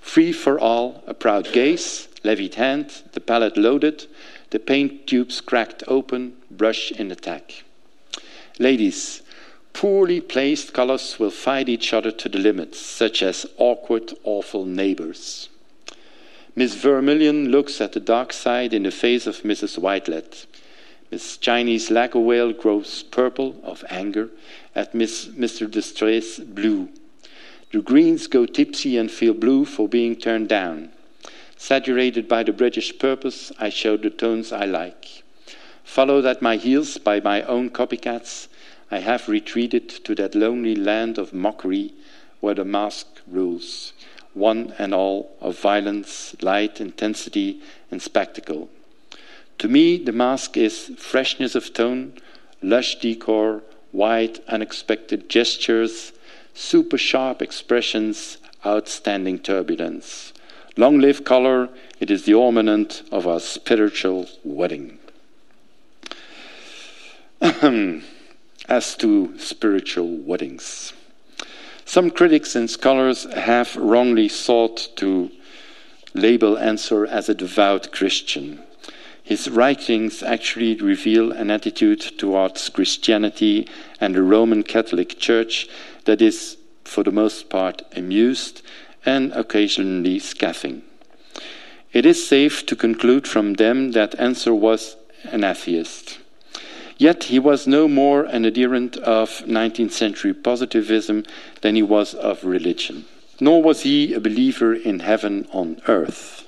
[0.00, 4.06] Free for all, a proud gaze, levied hand, the palette loaded,
[4.50, 7.64] the paint tubes cracked open, brush in attack.
[8.58, 9.22] Ladies,
[9.72, 15.48] Poorly placed colors will fight each other to the limit, such as awkward, awful neighbors.
[16.56, 19.78] Miss Vermilion looks at the dark side in the face of Mrs.
[19.78, 20.46] Whitelet.
[21.10, 24.28] Miss Chinese lacquer whale grows purple of anger
[24.74, 25.70] at Miss, Mr.
[25.70, 26.88] Distress blue.
[27.72, 30.90] The greens go tipsy and feel blue for being turned down.
[31.56, 35.22] Saturated by the British purpose, I show the tones I like.
[35.84, 38.48] Followed at my heels by my own copycats,
[38.90, 41.92] I have retreated to that lonely land of mockery
[42.40, 43.92] where the mask rules,
[44.34, 48.68] one and all of violence, light, intensity, and spectacle.
[49.58, 52.14] To me, the mask is freshness of tone,
[52.62, 56.12] lush decor, wide, unexpected gestures,
[56.54, 60.32] super sharp expressions, outstanding turbulence.
[60.76, 64.98] Long live color, it is the ornament of our spiritual wedding.
[68.70, 70.92] as to spiritual weddings.
[71.84, 75.30] Some critics and scholars have wrongly sought to
[76.14, 78.62] label Ensor as a devout Christian.
[79.30, 83.68] His writings actually reveal an attitude towards Christianity
[84.00, 85.68] and the Roman Catholic Church
[86.04, 88.62] that is, for the most part, amused
[89.06, 90.82] and occasionally scathing.
[91.92, 96.18] It is safe to conclude from them that Ensor was an atheist.
[96.98, 101.24] Yet he was no more an adherent of 19th century positivism
[101.60, 103.04] than he was of religion.
[103.38, 106.39] Nor was he a believer in heaven on earth.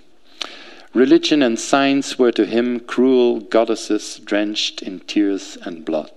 [0.94, 6.12] Religion and science were to him cruel goddesses drenched in tears and blood.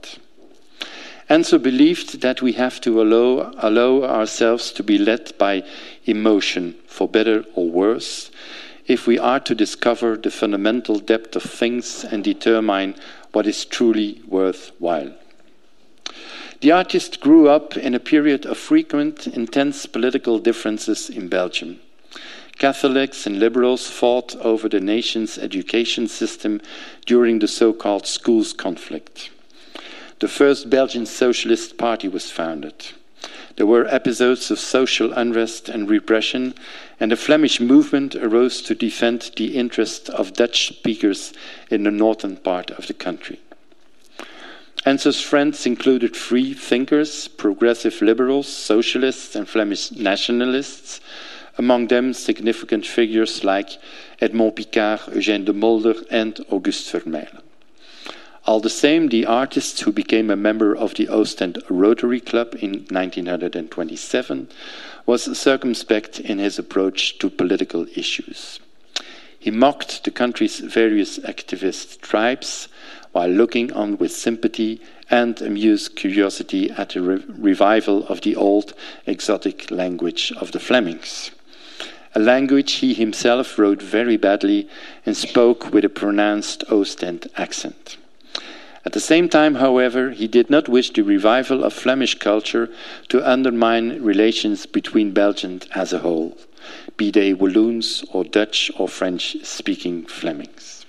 [1.30, 5.64] Ensor believed that we have to allow, allow ourselves to be led by
[6.04, 8.30] emotion, for better or worse,
[8.86, 12.96] if we are to discover the fundamental depth of things and determine
[13.32, 15.12] what is truly worthwhile.
[16.62, 21.80] The artist grew up in a period of frequent, intense political differences in Belgium.
[22.58, 26.62] Catholics and liberals fought over the nation's education system
[27.06, 29.30] during the so called schools conflict.
[30.20, 32.86] The first Belgian Socialist Party was founded.
[33.58, 36.54] There were episodes of social unrest and repression,
[37.00, 41.34] and a Flemish movement arose to defend the interests of Dutch speakers
[41.70, 43.40] in the northern part of the country.
[44.86, 51.02] Ensor's friends included free thinkers, progressive liberals, socialists, and Flemish nationalists,
[51.58, 53.78] among them significant figures like
[54.20, 57.42] Edmond Picard, Eugène Demolder, and Auguste Vermeylen.
[58.48, 62.86] All the same, the artist who became a member of the Ostend Rotary Club in
[62.92, 64.50] 1927
[65.08, 68.60] was circumspect in his approach to political issues.
[69.40, 72.68] He mocked the country's various activist tribes
[73.12, 78.74] while looking on with sympathy and amused curiosity at the re revival of the old
[79.06, 81.32] exotic language of the Flemings.
[82.18, 84.70] A language he himself wrote very badly
[85.06, 87.98] and spoke with a pronounced Ostend accent.
[88.86, 92.70] At the same time, however, he did not wish the revival of Flemish culture
[93.10, 96.38] to undermine relations between Belgians as a whole,
[96.96, 100.86] be they Walloons or Dutch or French speaking Flemings.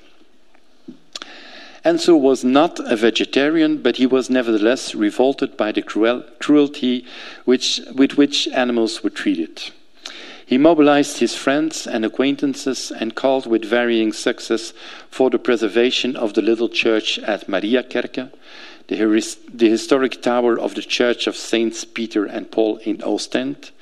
[1.85, 7.05] Ensor was not a vegetarian, but he was nevertheless revolted by the cruel, cruelty
[7.45, 9.63] which, with which animals were treated.
[10.47, 14.73] He mobilized his friends and acquaintances and called with varying success
[15.11, 18.31] for the preservation of the little church at Mariakerke,
[18.87, 23.73] the, the historic tower of the Church of Saints Peter and Paul in Ostend,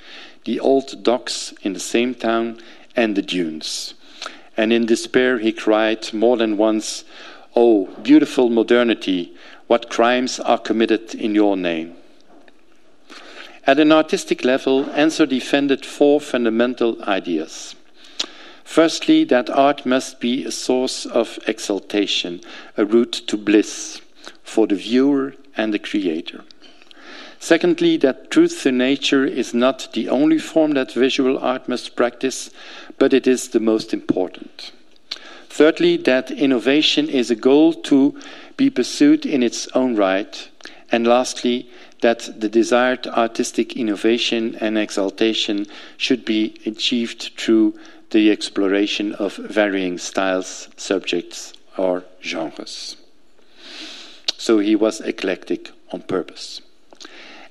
[0.47, 2.59] the old docks in the same town,
[2.97, 3.93] and the dunes.
[4.57, 7.05] And in despair he cried more than once,
[7.55, 9.35] Oh, beautiful modernity,
[9.67, 11.97] what crimes are committed in your name!
[13.67, 17.75] At an artistic level, Ensor defended four fundamental ideas.
[18.63, 22.41] Firstly, that art must be a source of exaltation,
[22.77, 24.01] a route to bliss
[24.43, 26.45] for the viewer and the creator.
[27.39, 32.51] Secondly, that truth to nature is not the only form that visual art must practice,
[32.99, 34.73] but it is the most important.
[35.49, 38.19] Thirdly, that innovation is a goal to
[38.57, 40.49] be pursued in its own right.
[40.91, 41.69] And lastly,
[42.05, 47.73] that the desired artistic innovation and exaltation should be achieved through
[48.11, 52.97] the exploration of varying styles, subjects, or genres.
[54.37, 56.61] So he was eclectic on purpose.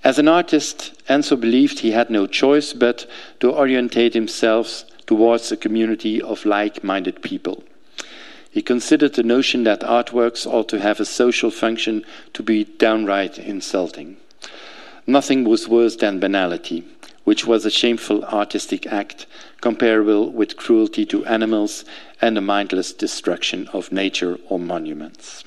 [0.04, 3.08] As an artist, Ensor believed he had no choice but
[3.40, 7.64] to orientate himself towards a community of like minded people.
[8.52, 13.40] He considered the notion that artworks ought to have a social function to be downright
[13.40, 14.18] insulting.
[15.06, 16.86] Nothing was worse than banality,
[17.26, 19.26] which was a shameful artistic act
[19.60, 21.84] comparable with cruelty to animals
[22.22, 25.44] and the mindless destruction of nature or monuments.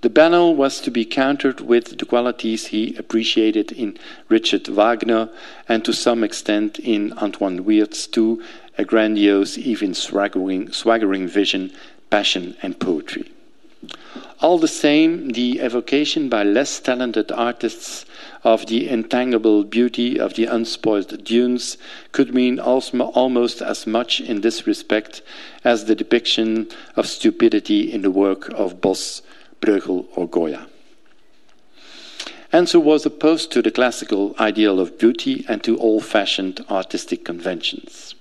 [0.00, 3.98] The banal was to be countered with the qualities he appreciated in
[4.28, 5.28] Richard Wagner
[5.68, 8.42] and to some extent in Antoine Wiertz too,
[8.76, 11.72] a grandiose, even swaggering, swaggering vision,
[12.10, 13.32] passion, and poetry.
[14.40, 18.04] All the same, the evocation by less talented artists
[18.44, 21.76] of the intangible beauty of the unspoiled dunes
[22.12, 25.22] could mean almost as much in this respect
[25.64, 29.22] as the depiction of stupidity in the work of Bos,
[29.60, 30.66] Bruegel, or Goya.
[32.52, 38.14] Ensor was opposed to the classical ideal of beauty and to old fashioned artistic conventions.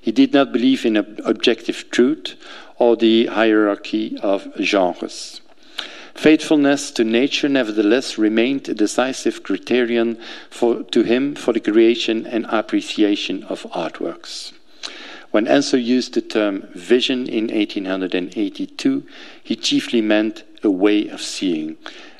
[0.00, 2.36] He did not believe in objective truth
[2.78, 5.42] or the hierarchy of genres.
[6.18, 10.18] Faithfulness to nature, nevertheless, remained a decisive criterion
[10.50, 14.52] for, to him for the creation and appreciation of artworks.
[15.30, 19.06] When Ensor used the term vision in 1882,
[19.44, 21.76] he chiefly meant a way of seeing,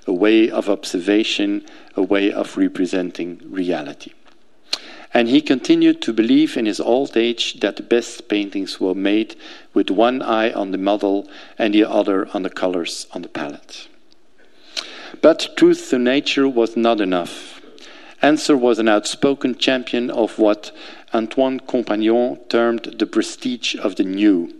[0.07, 4.12] a way of observation, a way of representing reality.
[5.18, 9.34] And he continued to believe in his old age that the best paintings were made
[9.74, 13.88] with one eye on the model and the other on the colors on the palette.
[15.20, 17.60] But truth to nature was not enough.
[18.22, 20.70] Ensor was an outspoken champion of what
[21.12, 24.54] Antoine Compagnon termed the prestige of the new.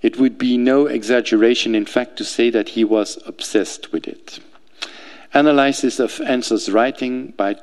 [0.00, 4.38] It would be no exaggeration, in fact, to say that he was obsessed with it.
[5.34, 7.56] Analysis of Ensor's writing by,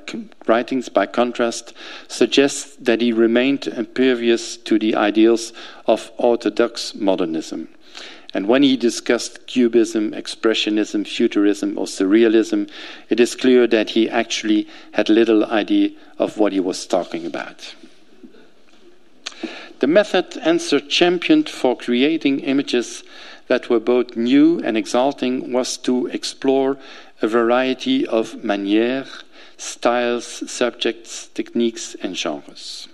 [0.48, 1.74] writings, by contrast,
[2.08, 5.54] suggests that he remained impervious to the ideals
[5.86, 7.70] of orthodox modernism.
[8.34, 12.70] And when he discussed Cubism, Expressionism, Futurism, or Surrealism,
[13.10, 17.76] it is clear that he actually had little idea of what he was talking about.
[19.80, 23.04] The method Ensor championed for creating images
[23.48, 26.78] that were both new and exalting was to explore
[27.22, 29.24] a variety of manières,
[29.58, 32.88] styles, subjects, techniques, and genres.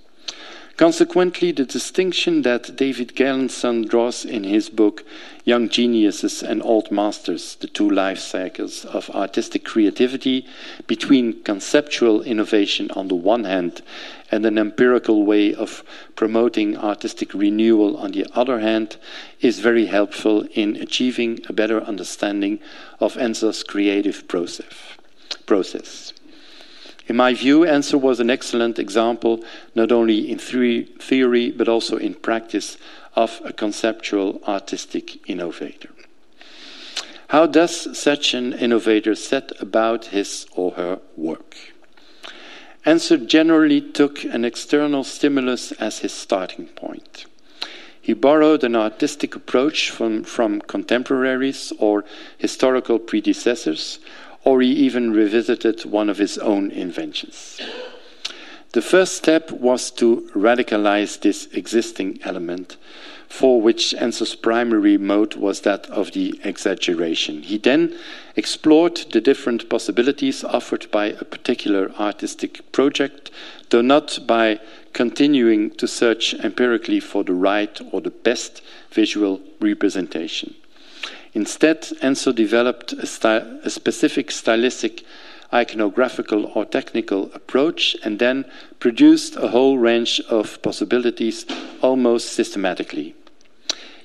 [0.78, 5.06] Consequently, the distinction that David Galenson draws in his book
[5.48, 10.48] Young Geniuses and Old Masters, the two life cycles of artistic creativity,
[10.88, 13.84] between conceptual innovation on the one hand
[14.32, 15.84] and an empirical way of
[16.16, 18.98] promoting artistic renewal on the other hand,
[19.40, 22.60] is very helpful in achieving a better understanding
[23.00, 26.14] of Ensor's creative process.
[27.08, 29.44] In my view, Ensor was an excellent example,
[29.76, 32.80] not only in theory but also in practice,
[33.16, 35.90] of a conceptual artistic innovator.
[37.30, 41.56] How does such an innovator set about his or her work?
[42.86, 47.26] Ensor generally took an external stimulus as his starting point.
[48.00, 52.06] He borrowed an artistic approach from, from contemporaries or
[52.38, 53.98] historical predecessors,
[54.44, 57.60] or he even revisited one of his own inventions.
[58.76, 62.76] The first step was to radicalize this existing element,
[63.30, 67.44] for which Ensor's primary mode was that of the exaggeration.
[67.44, 67.98] He then
[68.36, 73.32] explored the different possibilities offered by a particular artistic project,
[73.70, 74.60] though not by
[74.92, 78.62] continuing to search empirically for the right or the best
[78.92, 80.54] visual representation.
[81.34, 85.06] Instead, Ensor developed a, a specific stylistic,
[85.52, 88.46] iconographical, or technical approach and then
[88.80, 91.46] produced a whole range of possibilities
[91.82, 93.16] almost systematically.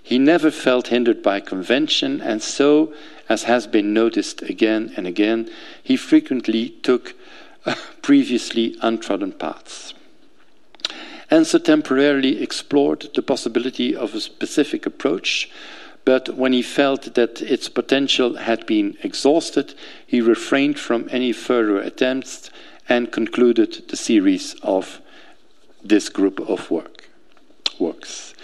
[0.03, 2.93] He never felt hindered by convention, and so,
[3.28, 5.49] as has been noticed again and again,
[5.82, 7.14] he frequently took
[7.64, 9.95] uh, previously untrodden paths.
[11.30, 15.49] Ensor temporarily explored the possibility of a specific approach
[16.05, 19.74] but when he felt that its potential had been exhausted,
[20.07, 22.51] he refrained from any further attempts
[22.88, 25.01] and concluded the series of
[25.82, 27.09] this group of work,
[27.78, 28.34] works.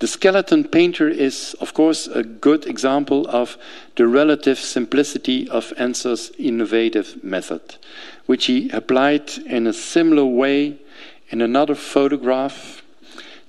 [0.00, 3.56] The skeleton painter is, of course, a good example of
[3.94, 7.76] the relative simplicity of Ensor's innovative method,
[8.26, 10.78] which he applied in a similar way
[11.28, 12.81] in another photograph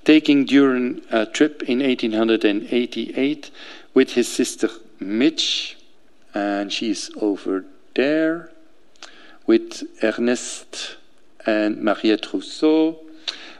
[0.04, 3.50] taking during a trip in 1888
[3.94, 4.68] with his sister
[5.00, 5.74] Mitche,
[6.34, 8.50] and she's over there,
[9.46, 10.96] with Ernest
[11.46, 12.98] and Mariette Rousseau,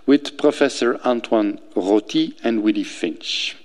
[0.06, 3.56] with Professor Antoine Roty and Willy Finch.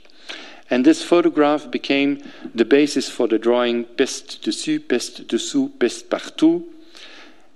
[0.69, 2.23] And this photograph became
[2.53, 6.63] the basis for the drawing Peste dessus, peste dessous, peste partout,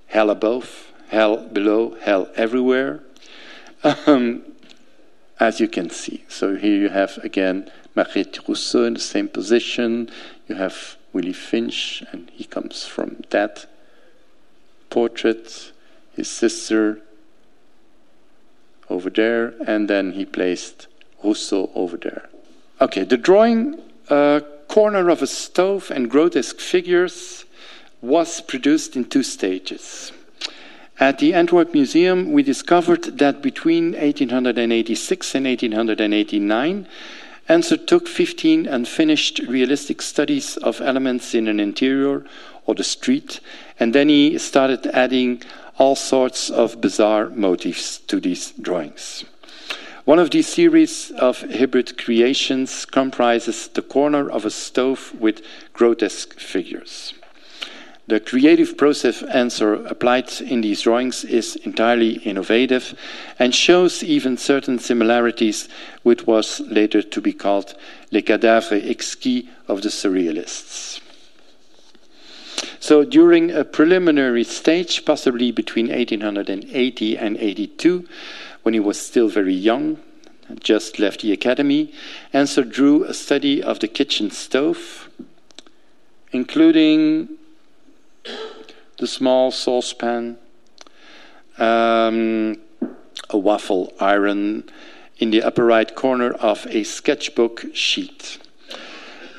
[0.07, 3.01] hell above, hell below, hell everywhere.
[4.07, 4.43] Um,
[5.39, 6.23] as you can see.
[6.27, 10.09] So here you have again Mariette Rousseau in the same position.
[10.47, 13.65] You have Willy Finch, and he comes from that
[14.89, 15.71] portrait.
[16.15, 17.01] His sister
[18.89, 20.87] over there, and then he placed
[21.23, 22.29] Rousseau over there.
[22.79, 23.79] Okay, the drawing
[24.09, 27.45] uh, corner of a stove and grotesque figures
[28.01, 30.11] was produced in two stages.
[31.03, 36.87] At the Antwerp Museum, we discovered that between 1886 and 1889,
[37.49, 42.23] Ensor took 15 unfinished realistic studies of elements in an interior
[42.65, 43.41] or the street,
[43.77, 45.41] and then he started adding
[45.77, 49.25] all sorts of bizarre motifs to these drawings.
[50.05, 55.41] One of these series of hybrid creations comprises the corner of a stove with
[55.73, 57.13] grotesque figures.
[58.05, 62.95] The creative process Ensor applied in these drawings is entirely innovative
[63.39, 65.69] and shows even certain similarities
[66.03, 67.75] with what was later to be called
[68.11, 70.99] les cadavres exquis of the surrealists.
[72.81, 78.05] So during a preliminary stage, possibly between 1880 and 82,
[78.63, 79.99] when he was still very young,
[80.59, 81.93] just left the academy,
[82.33, 85.09] Ensor drew a study of the kitchen stove,
[86.33, 87.29] including
[88.97, 90.37] the small saucepan,
[91.57, 92.55] um,
[93.29, 94.63] a waffle iron
[95.17, 98.37] in the upper right corner of a sketchbook sheet.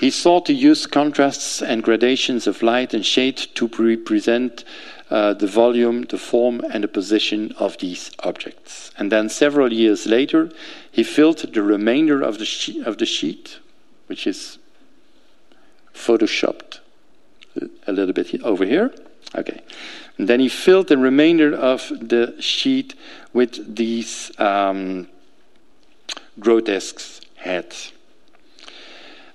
[0.01, 4.65] He sought to use contrasts and gradations of light and shade to represent
[5.11, 8.91] uh, the volume, the form, and the position of these objects.
[8.99, 10.51] And then several years later,
[10.91, 13.61] he filled the remainder of the, she- of the sheet,
[14.09, 14.59] which is
[15.95, 16.81] photoshopped
[17.87, 18.93] a little bit over here.
[19.35, 19.63] Okay.
[20.19, 22.95] And then he filled the remainder of the sheet
[23.33, 25.09] with these um,
[26.39, 27.93] grotesque heads.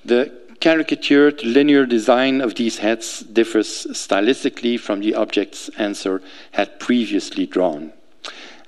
[0.06, 7.46] The caricatured linear design of these heads differs stylistically from the objects Ensor had previously
[7.46, 7.94] drawn.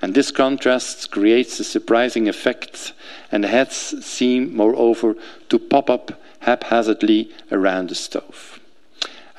[0.02, 2.94] And this contrast creates a surprising effect,
[3.32, 5.16] and the heads seem, moreover,
[5.50, 8.61] to pop up haphazardly around the stove.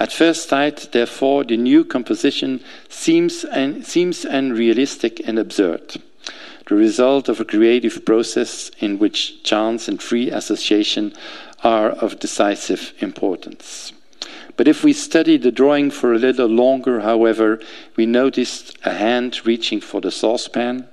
[0.03, 6.03] At first sight, therefore, the new composition seems, un- seems unrealistic and absurd,
[6.66, 11.12] the result of a creative process in which chance and free association
[11.62, 13.92] are of decisive importance.
[14.57, 17.61] But if we study the drawing for a little longer, however,
[17.94, 20.88] we notice a hand reaching for the saucepan.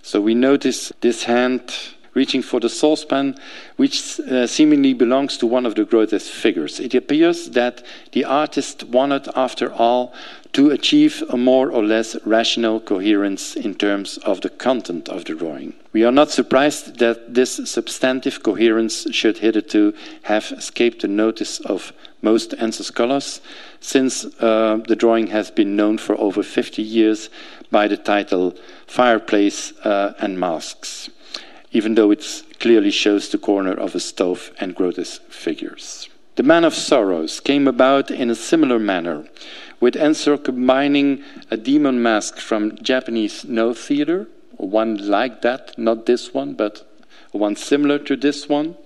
[0.00, 1.70] So we notice this hand
[2.14, 3.34] reaching for the saucepan,
[3.76, 6.80] which uh, seemingly belongs to one of the grotesque figures.
[6.80, 10.14] It appears that the artist wanted, after all,
[10.52, 15.34] to achieve a more or less rational coherence in terms of the content of the
[15.34, 15.74] drawing.
[15.92, 21.92] We are not surprised that this substantive coherence should hitherto have escaped the notice of
[22.22, 23.40] most Ensor scholars,
[23.80, 27.28] since uh, the drawing has been known for over 50 years
[27.70, 28.54] by the title
[28.86, 31.10] Fireplace uh, and Masks
[31.74, 36.08] even though it clearly shows the corner of a stove and grotesque figures.
[36.36, 39.26] The Man of Sorrows came about in a similar manner,
[39.80, 46.32] with Ensor combining a demon mask from Japanese Noh theater, one like that, not this
[46.32, 46.88] one, but
[47.32, 48.76] one similar to this one,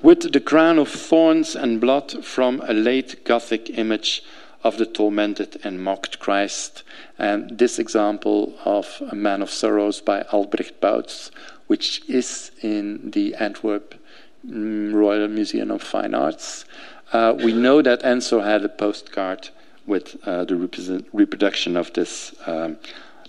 [0.00, 4.22] with the crown of thorns and blood from a late Gothic image
[4.62, 6.84] of the tormented and mocked Christ.
[7.18, 11.30] And this example of A Man of Sorrows by Albrecht Bouts
[11.68, 13.94] which is in the Antwerp
[14.46, 16.64] mm, Royal Museum of Fine Arts.
[17.12, 19.50] Uh, we know that Ensor had a postcard
[19.86, 22.76] with uh, the reproduction of this um,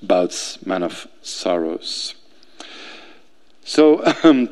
[0.01, 2.15] Bouts Man of Sorrows.
[3.63, 4.49] So um,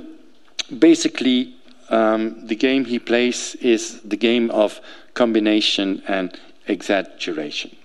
[0.77, 1.55] basically,
[1.89, 4.79] um, the game he plays is the game of
[5.13, 7.75] combination and exaggeration.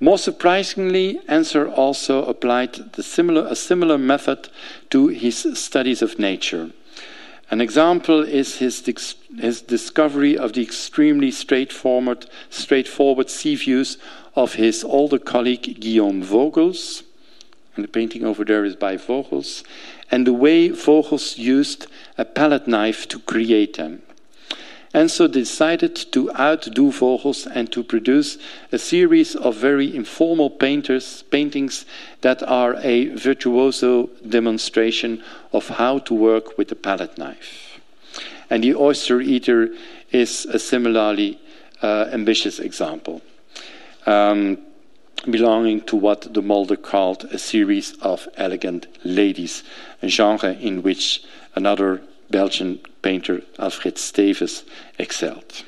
[0.00, 4.48] More surprisingly, Ensor also applied similar, a similar method
[4.90, 6.70] to his studies of nature.
[7.50, 8.84] An example is his,
[9.36, 13.98] his discovery of the extremely straightforward, straightforward sea views
[14.36, 17.02] of his older colleague Guillaume Vogels,
[17.74, 19.64] and the painting over there is by Vogels,
[20.12, 24.02] and the way Vogels used a palette knife to create them
[24.94, 28.38] and so decided to outdo Vogels and to produce
[28.72, 31.84] a series of very informal painters, paintings
[32.22, 35.22] that are a virtuoso demonstration
[35.52, 37.80] of how to work with the palette knife.
[38.50, 39.74] And the oyster eater
[40.10, 41.38] is a similarly
[41.82, 43.20] uh, ambitious example,
[44.06, 44.58] um,
[45.30, 49.64] belonging to what Demolder called a series of elegant ladies,
[50.02, 51.22] a genre in which
[51.54, 52.00] another
[52.30, 54.64] Belgian painter Alfred Stevens
[54.98, 55.64] excelled.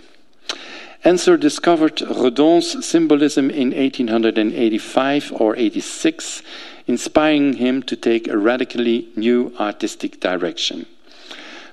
[1.03, 6.43] Ensor discovered Redon's symbolism in 1885 or 86,
[6.87, 10.85] inspiring him to take a radically new artistic direction.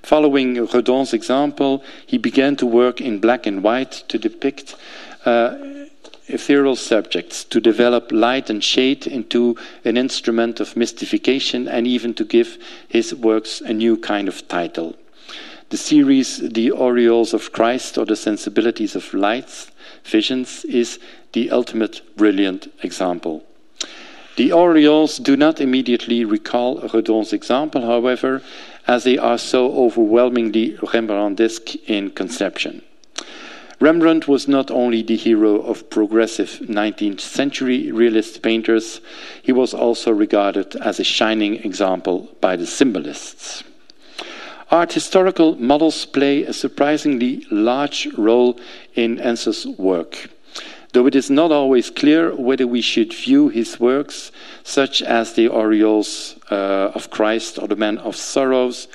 [0.01, 4.75] Following Redon's example, he began to work in black and white to depict
[5.25, 5.57] uh,
[6.27, 9.55] ethereal subjects, to develop light and shade into
[9.85, 12.57] an instrument of mystification, and even to give
[12.87, 14.95] his works a new kind of title.
[15.69, 19.69] The series, The Aureoles of Christ or The Sensibilities of Lights,
[20.05, 20.99] Visions, is
[21.33, 23.43] the ultimate brilliant example.
[24.37, 28.43] The aureoles do not immediately recall Redon's example, however,
[28.87, 32.83] as they are so overwhelmingly Rembrandtesque in conception.
[33.79, 39.01] Rembrandt was not only the hero of progressive 19th century realist painters,
[39.43, 43.63] he was also regarded as a shining example by the symbolists.
[44.71, 48.59] Art historical models play a surprisingly large role
[48.95, 50.27] in Ensor's work,
[50.93, 54.31] though it is not always clear whether we should view his works,
[54.63, 58.87] such as the Aureoles uh, of Christ or the Man of Sorrows,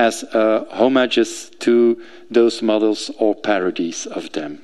[0.00, 4.62] as homages to those models or parodies of them.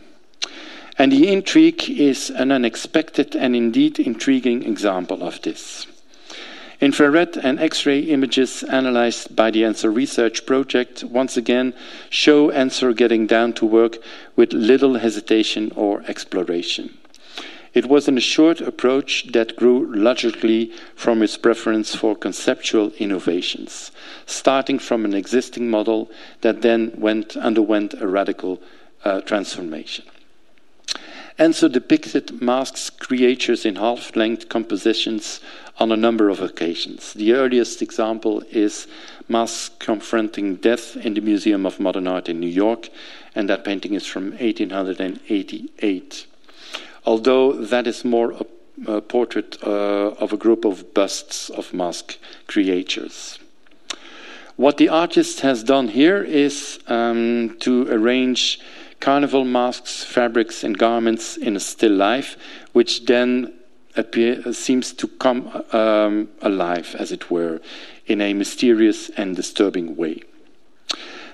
[0.99, 5.87] And the intrigue is an unexpected and indeed intriguing example of this.
[6.81, 11.75] Infrared and X-ray images analyzed by the Ensor Research Project once again
[12.09, 13.99] show Ensor getting down to work
[14.37, 16.97] with little hesitation or exploration.
[17.75, 23.93] It was an assured approach that grew logically from his preference for conceptual innovations,
[24.27, 26.11] starting from an existing model
[26.43, 28.61] that then went, underwent a radical
[29.05, 30.05] uh, transformation.
[31.39, 35.41] Ensor depicted masks creatures in half length compositions
[35.79, 37.13] on a number of occasions.
[37.13, 38.87] The earliest example is
[39.29, 42.89] Masks Confronting Death in the Museum of Modern Art in New York,
[43.35, 46.27] and that painting is from 1888.
[47.05, 48.47] Although that is more a,
[48.93, 52.17] a portrait uh, of a group of busts of mask
[52.47, 53.39] creatures.
[54.57, 58.59] What the artist has done here is um, to arrange
[59.01, 62.39] carnival masks, fabrics, and garments in a still life,
[62.73, 63.53] which then
[63.97, 67.61] appear, seems to come um, alive, as it were,
[68.07, 70.23] in a mysterious and disturbing way.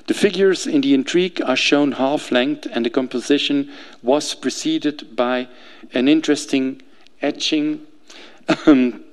[0.09, 3.71] The figures in the intrigue are shown half length, and the composition
[4.03, 5.47] was preceded by
[5.95, 6.83] an interesting
[7.21, 7.87] etching,
[8.67, 9.05] um,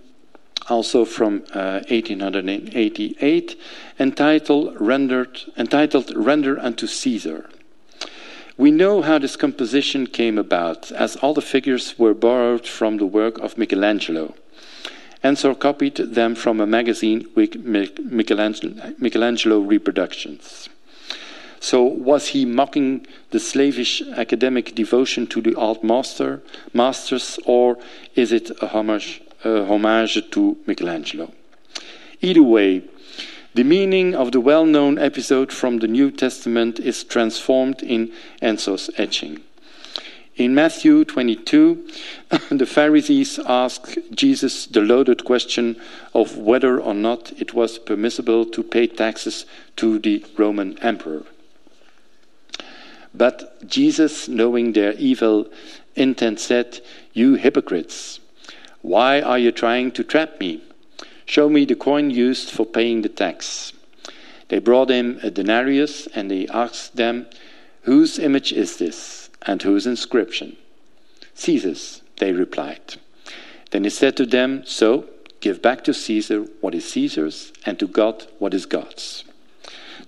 [0.69, 3.59] also from uh, 1888,
[3.99, 7.49] entitled Rendered, entitled Render unto Caesar.
[8.57, 13.05] We know how this composition came about, as all the figures were borrowed from the
[13.05, 14.35] work of Michelangelo.
[15.23, 20.69] Ensor copied them from a magazine with Michelangelo, reproductions.
[21.61, 26.41] So, was he mocking the slavish academic devotion to the art master,
[26.73, 27.77] masters, or
[28.15, 31.31] is it a homage, a homage to Michelangelo?
[32.21, 32.83] Either way,
[33.53, 38.11] the meaning of the well known episode from the New Testament is transformed in
[38.41, 39.41] Ensor's etching.
[40.35, 41.85] In Matthew 22,
[42.49, 45.75] the Pharisees ask Jesus the loaded question
[46.13, 51.23] of whether or not it was permissible to pay taxes to the Roman emperor.
[53.13, 55.47] But Jesus, knowing their evil
[55.95, 56.79] intent, said,
[57.11, 58.21] You hypocrites,
[58.81, 60.63] why are you trying to trap me?
[61.25, 63.73] Show me the coin used for paying the tax.
[64.47, 67.27] They brought him a denarius and he asked them,
[67.83, 70.57] Whose image is this and whose inscription?
[71.35, 72.95] Caesar's, they replied.
[73.71, 75.05] Then he said to them, So
[75.39, 79.23] give back to Caesar what is Caesar's and to God what is God's.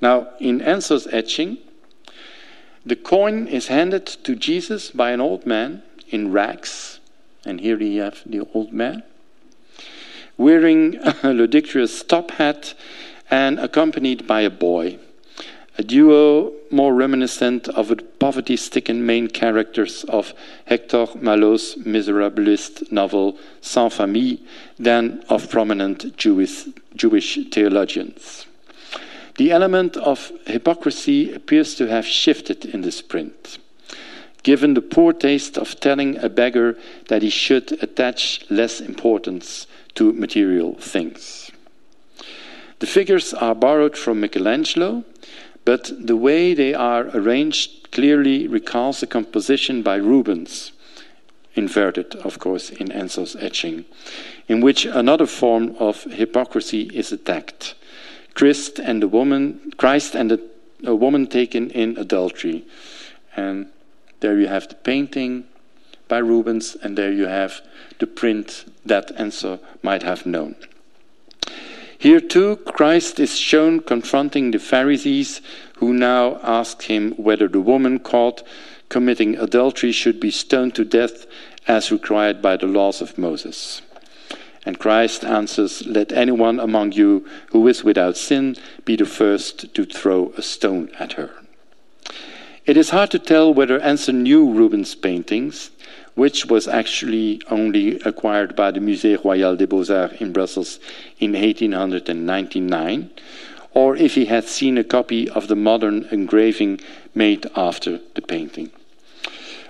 [0.02, 1.60] Now, in Ensor's etching,
[2.86, 7.00] the coin is handed to Jesus by an old man in rags,
[7.46, 9.04] and here we have the old man
[10.38, 12.74] wearing a ludicrous top hat
[13.30, 14.98] and accompanied by a boy.
[15.78, 20.34] A duo more reminiscent of the poverty stricken main characters of
[20.66, 24.38] Hector Malot's miserablist novel Sans Famille
[24.78, 26.66] than of prominent Jewish,
[26.96, 28.46] Jewish theologians.
[29.38, 33.60] The element of hypocrisy appears to have shifted in this print
[34.44, 36.78] given the poor taste of telling a beggar
[37.08, 41.52] that he should attach less importance to material things.
[42.80, 45.04] The figures are borrowed from Michelangelo,
[45.66, 50.72] but the way they are arranged clearly recalls a composition by Rubens,
[51.54, 53.86] inverted, of course, in Ensor's etching,
[54.48, 57.76] in which another form of hypocrisy is attacked.
[58.34, 60.40] Christ and the woman, Christ and
[60.84, 62.66] a woman taken in adultery.
[63.36, 63.68] And
[64.22, 65.44] there you have the painting
[66.08, 67.62] by Rubens, and there you have
[68.00, 70.56] the print that Ensor might have known.
[71.98, 75.42] Here too, Christ is shown confronting the Pharisees
[75.76, 78.44] who now ask him whether the woman caught
[78.90, 81.26] committing adultery should be stoned to death
[81.68, 83.82] as required by the laws of Moses.
[84.66, 89.86] And Christ answers, Let anyone among you who is without sin be the first to
[89.86, 91.32] throw a stone at her.
[92.64, 95.72] It is hard to tell whether Ensor knew Rubens' paintings,
[96.14, 100.80] which was actually only acquired by the Musée Royal des Beaux-Arts in Brussels
[101.20, 103.10] in 1899,
[103.74, 106.80] or if he had seen a copy of the modern engraving
[107.16, 108.70] made after the painting.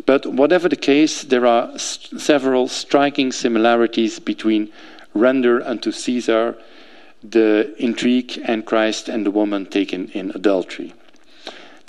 [0.05, 4.69] But whatever the case, there are several striking similarities between
[5.13, 6.57] Render unto Caesar,
[7.23, 10.93] the intrigue, and Christ and the woman taken in adultery.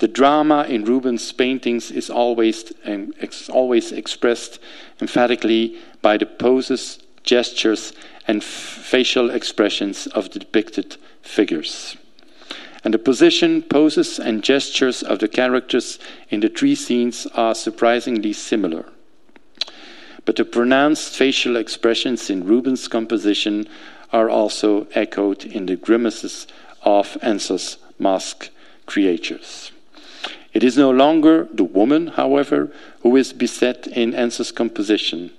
[0.03, 4.59] The drama in Rubens' paintings is always, um, ex always expressed
[4.99, 7.93] emphatically by the poses, gestures,
[8.27, 11.95] and facial expressions of the depicted figures.
[12.83, 15.99] And the position, poses, and gestures of the characters
[16.29, 18.83] in the three scenes are surprisingly similar.
[20.25, 23.69] But the pronounced facial expressions in Rubens' composition
[24.11, 26.45] are also echoed in the grimaces
[26.81, 28.49] of Ensor's mask
[28.85, 29.71] creatures.
[30.53, 35.31] It is no longer the woman, however, who is beset in Ensor's composition.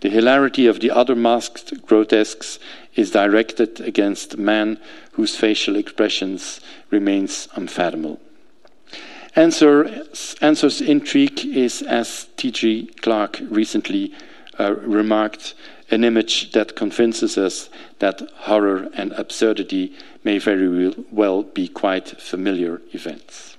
[0.00, 2.58] The hilarity of the other masked grotesques
[2.94, 4.78] is directed against man
[5.12, 8.20] whose facial expressions remains unfathomable.
[9.34, 12.86] Ensor's intrigue is, as T.J.
[13.02, 14.14] Clark recently
[14.58, 15.54] uh, remarked,
[15.90, 17.68] an image that convinces us
[17.98, 19.92] that horror and absurdity
[20.24, 23.55] may very well be quite familiar events.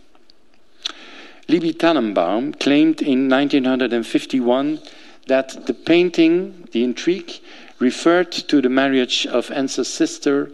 [1.49, 4.79] Libby Tannenbaum claimed in 1951
[5.27, 7.31] that the painting, the intrigue,
[7.79, 10.51] referred to the marriage of Ensor's sister,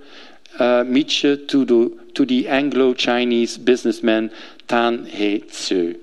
[0.59, 4.29] uh, Mitche, to the, to the Anglo Chinese businessman
[4.67, 5.95] Tan Hee Tseu.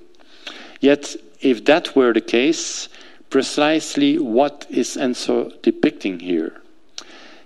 [0.80, 2.88] Yet, if that were the case,
[3.28, 6.59] precisely what is Ensor depicting here?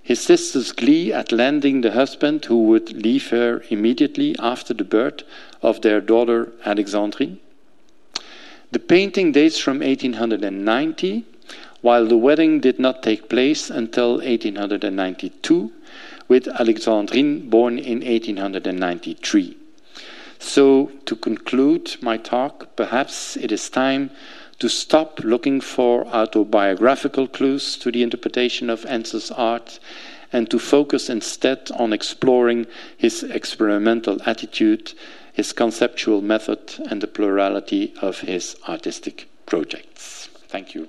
[0.05, 5.22] His sister's glee at landing the husband who would leave her immediately after the birth
[5.62, 7.38] of their daughter Alexandrine.
[8.70, 11.24] The painting dates from 1890,
[11.80, 15.72] while the wedding did not take place until 1892,
[16.28, 19.57] with Alexandrine born in 1893.
[20.38, 24.11] So, to conclude my talk, perhaps it is time
[24.65, 29.79] to stop looking for autobiographical clues to the interpretation of Ensor's art
[30.33, 34.95] and to focus instead on exploring his experimental attitude,
[35.35, 40.31] his conceptual method, and the plurality of his artistic projects.
[40.49, 40.89] Thank you.